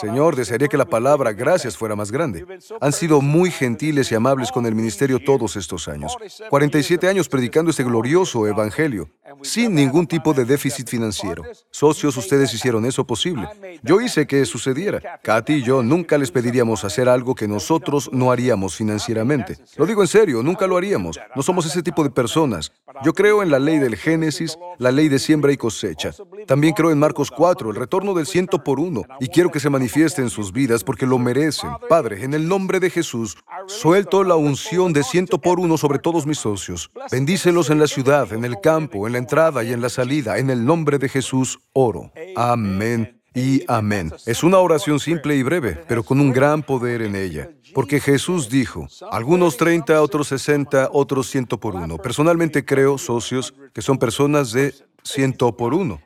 Señor, 0.00 0.36
desearía 0.36 0.68
que 0.68 0.76
la 0.76 0.84
palabra 0.84 1.32
gracias 1.32 1.76
fuera 1.76 1.94
más 1.94 2.10
grande. 2.10 2.44
Han 2.80 2.92
sido 2.92 3.20
muy 3.20 3.50
gentiles 3.50 4.10
y 4.10 4.14
amables 4.14 4.50
con 4.50 4.66
el 4.66 4.74
ministerio 4.74 5.18
todos 5.18 5.56
estos 5.56 5.88
años. 5.88 6.16
47 6.50 7.08
años 7.08 7.28
predicando 7.28 7.70
este 7.70 7.84
glorioso 7.84 8.46
evangelio, 8.46 9.08
sin 9.42 9.74
ningún 9.74 10.06
tipo 10.06 10.34
de 10.34 10.44
déficit 10.44 10.88
financiero. 10.88 11.44
Socios, 11.70 12.16
ustedes 12.16 12.52
hicieron 12.52 12.84
eso 12.84 13.06
posible. 13.06 13.48
Yo 13.82 14.00
hice 14.00 14.26
que 14.26 14.44
sucediera. 14.44 15.00
Katy 15.22 15.54
y 15.54 15.62
yo 15.62 15.82
nunca 15.82 16.18
les 16.18 16.30
pediríamos 16.30 16.84
hacer 16.84 17.08
algo 17.08 17.34
que 17.34 17.48
nosotros 17.48 18.10
no 18.12 18.30
haríamos 18.30 18.76
financieramente. 18.76 19.58
Lo 19.76 19.86
digo 19.86 20.02
en 20.02 20.08
serio, 20.08 20.42
nunca 20.42 20.66
lo 20.66 20.76
haríamos. 20.76 21.20
No 21.36 21.42
somos 21.42 21.66
ese 21.66 21.82
tipo 21.82 22.02
de 22.02 22.10
personas. 22.10 22.72
Yo 23.04 23.12
creo 23.12 23.42
en 23.42 23.50
la 23.50 23.58
ley 23.58 23.78
del 23.78 23.96
Génesis, 23.96 24.58
la 24.78 24.90
ley 24.90 25.08
de 25.08 25.18
siembra 25.18 25.52
y 25.52 25.56
cosecha. 25.56 26.10
También 26.46 26.74
creo 26.74 26.90
en 26.90 26.98
Marcos 26.98 27.30
4, 27.30 27.70
el 27.70 27.76
retorno 27.76 28.14
del 28.14 28.26
ciento 28.26 28.62
por 28.62 28.80
uno, 28.80 29.04
y 29.20 29.28
quiero 29.28 29.50
que 29.50 29.60
se 29.60 29.70
manifieste 29.70 29.83
en 30.18 30.30
sus 30.30 30.52
vidas 30.52 30.82
porque 30.82 31.06
lo 31.06 31.18
merecen. 31.18 31.70
Padre, 31.88 32.24
en 32.24 32.34
el 32.34 32.48
nombre 32.48 32.80
de 32.80 32.90
Jesús, 32.90 33.36
suelto 33.66 34.24
la 34.24 34.34
unción 34.34 34.92
de 34.92 35.02
ciento 35.02 35.38
por 35.38 35.60
uno 35.60 35.76
sobre 35.76 35.98
todos 35.98 36.26
mis 36.26 36.38
socios. 36.38 36.90
Bendícelos 37.10 37.70
en 37.70 37.78
la 37.78 37.86
ciudad, 37.86 38.32
en 38.32 38.44
el 38.44 38.60
campo, 38.60 39.06
en 39.06 39.12
la 39.12 39.18
entrada 39.18 39.62
y 39.62 39.72
en 39.72 39.80
la 39.80 39.88
salida. 39.88 40.38
En 40.38 40.50
el 40.50 40.64
nombre 40.64 40.98
de 40.98 41.08
Jesús, 41.08 41.58
oro. 41.72 42.10
Amén 42.34 43.20
y 43.34 43.62
amén. 43.68 44.12
Es 44.26 44.42
una 44.42 44.58
oración 44.58 44.98
simple 45.00 45.36
y 45.36 45.42
breve, 45.42 45.78
pero 45.88 46.02
con 46.02 46.20
un 46.20 46.32
gran 46.32 46.62
poder 46.62 47.02
en 47.02 47.16
ella. 47.16 47.50
Porque 47.74 48.00
Jesús 48.00 48.48
dijo, 48.48 48.88
algunos 49.10 49.56
30, 49.56 50.00
otros 50.00 50.28
60, 50.28 50.90
otros 50.92 51.28
ciento 51.28 51.58
por 51.58 51.74
uno. 51.74 51.98
Personalmente 51.98 52.64
creo, 52.64 52.98
socios, 52.98 53.54
que 53.72 53.82
son 53.82 53.98
personas 53.98 54.52
de 54.52 54.74
ciento 55.02 55.56
por 55.56 55.74
uno. 55.74 56.00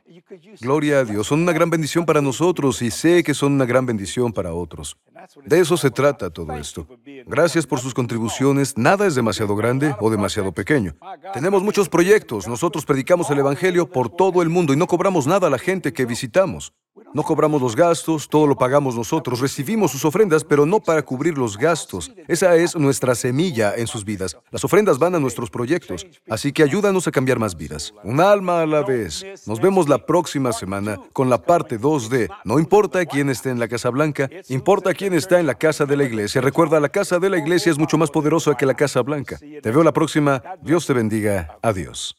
Gloria 0.61 0.99
a 0.99 1.05
Dios, 1.05 1.27
son 1.27 1.41
una 1.41 1.53
gran 1.53 1.69
bendición 1.69 2.05
para 2.05 2.21
nosotros 2.21 2.81
y 2.81 2.91
sé 2.91 3.23
que 3.23 3.33
son 3.33 3.53
una 3.53 3.65
gran 3.65 3.85
bendición 3.85 4.31
para 4.31 4.53
otros. 4.53 4.97
De 5.45 5.59
eso 5.59 5.77
se 5.77 5.91
trata 5.91 6.29
todo 6.29 6.55
esto. 6.55 6.87
Gracias 7.25 7.65
por 7.65 7.79
sus 7.79 7.93
contribuciones. 7.93 8.77
Nada 8.77 9.07
es 9.07 9.15
demasiado 9.15 9.55
grande 9.55 9.95
o 9.99 10.09
demasiado 10.09 10.51
pequeño. 10.51 10.95
Tenemos 11.33 11.63
muchos 11.63 11.89
proyectos. 11.89 12.47
Nosotros 12.47 12.85
predicamos 12.85 13.29
el 13.29 13.39
Evangelio 13.39 13.89
por 13.89 14.09
todo 14.09 14.41
el 14.41 14.49
mundo 14.49 14.73
y 14.73 14.77
no 14.77 14.87
cobramos 14.87 15.27
nada 15.27 15.47
a 15.47 15.49
la 15.49 15.59
gente 15.59 15.93
que 15.93 16.05
visitamos. 16.05 16.73
No 17.13 17.23
cobramos 17.23 17.61
los 17.61 17.75
gastos, 17.75 18.29
todo 18.29 18.45
lo 18.45 18.55
pagamos 18.55 18.95
nosotros. 18.95 19.39
Recibimos 19.39 19.91
sus 19.91 20.05
ofrendas, 20.05 20.43
pero 20.43 20.65
no 20.65 20.79
para 20.79 21.01
cubrir 21.01 21.37
los 21.37 21.57
gastos. 21.57 22.11
Esa 22.27 22.55
es 22.55 22.75
nuestra 22.75 23.15
semilla 23.15 23.75
en 23.75 23.87
sus 23.87 24.05
vidas. 24.05 24.37
Las 24.51 24.63
ofrendas 24.63 24.99
van 24.99 25.15
a 25.15 25.19
nuestros 25.19 25.49
proyectos, 25.49 26.05
así 26.29 26.51
que 26.51 26.63
ayúdanos 26.63 27.07
a 27.07 27.11
cambiar 27.11 27.39
más 27.39 27.57
vidas. 27.57 27.93
Un 28.03 28.19
alma 28.19 28.61
a 28.61 28.65
la 28.65 28.83
vez. 28.83 29.25
Nos 29.47 29.59
vemos 29.59 29.89
la 29.89 30.05
próxima 30.05 30.53
semana 30.53 30.97
con 31.13 31.29
la 31.29 31.41
parte 31.41 31.77
2 31.77 32.09
de 32.09 32.29
No 32.43 32.59
importa 32.59 33.05
quién 33.05 33.29
esté 33.29 33.49
en 33.49 33.59
la 33.59 33.67
Casa 33.67 33.89
Blanca, 33.89 34.29
importa 34.47 34.93
quién 34.93 35.13
está 35.13 35.39
en 35.39 35.47
la 35.47 35.55
casa 35.55 35.85
de 35.85 35.97
la 35.97 36.03
iglesia. 36.03 36.41
Recuerda, 36.41 36.79
la 36.79 36.89
casa 36.89 37.17
de 37.19 37.29
la 37.29 37.37
iglesia 37.37 37.71
es 37.71 37.79
mucho 37.79 37.97
más 37.97 38.11
poderosa 38.11 38.55
que 38.55 38.65
la 38.65 38.75
Casa 38.75 39.01
Blanca. 39.01 39.39
Te 39.39 39.71
veo 39.71 39.83
la 39.83 39.93
próxima. 39.93 40.43
Dios 40.61 40.85
te 40.85 40.93
bendiga. 40.93 41.57
Adiós. 41.61 42.18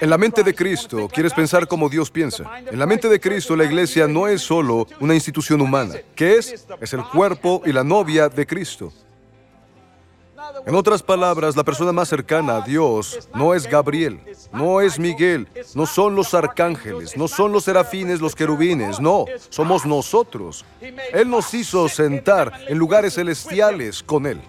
En 0.00 0.10
la 0.10 0.18
mente 0.18 0.42
de 0.42 0.54
Cristo, 0.54 1.08
quieres 1.08 1.32
pensar 1.32 1.66
como 1.66 1.88
Dios 1.88 2.10
piensa. 2.10 2.44
En 2.70 2.78
la 2.78 2.86
mente 2.86 3.08
de 3.08 3.20
Cristo, 3.20 3.56
la 3.56 3.64
iglesia 3.64 4.06
no 4.06 4.26
es 4.26 4.42
solo 4.42 4.86
una 5.00 5.14
institución 5.14 5.60
humana. 5.60 5.94
¿Qué 6.14 6.36
es? 6.36 6.66
Es 6.80 6.92
el 6.92 7.04
cuerpo 7.04 7.62
y 7.64 7.72
la 7.72 7.84
novia 7.84 8.28
de 8.28 8.46
Cristo. 8.46 8.92
En 10.66 10.74
otras 10.74 11.02
palabras, 11.02 11.56
la 11.56 11.64
persona 11.64 11.92
más 11.92 12.08
cercana 12.08 12.56
a 12.56 12.60
Dios 12.60 13.28
no 13.34 13.54
es 13.54 13.66
Gabriel, 13.66 14.20
no 14.52 14.80
es 14.80 14.98
Miguel, 14.98 15.48
no 15.74 15.86
son 15.86 16.14
los 16.14 16.34
arcángeles, 16.34 17.16
no 17.16 17.28
son 17.28 17.52
los 17.52 17.64
serafines, 17.64 18.20
los 18.20 18.34
querubines, 18.34 19.00
no, 19.00 19.24
somos 19.48 19.86
nosotros. 19.86 20.64
Él 21.12 21.28
nos 21.28 21.52
hizo 21.54 21.88
sentar 21.88 22.52
en 22.68 22.78
lugares 22.78 23.14
celestiales 23.14 24.02
con 24.02 24.26
Él. 24.26 24.40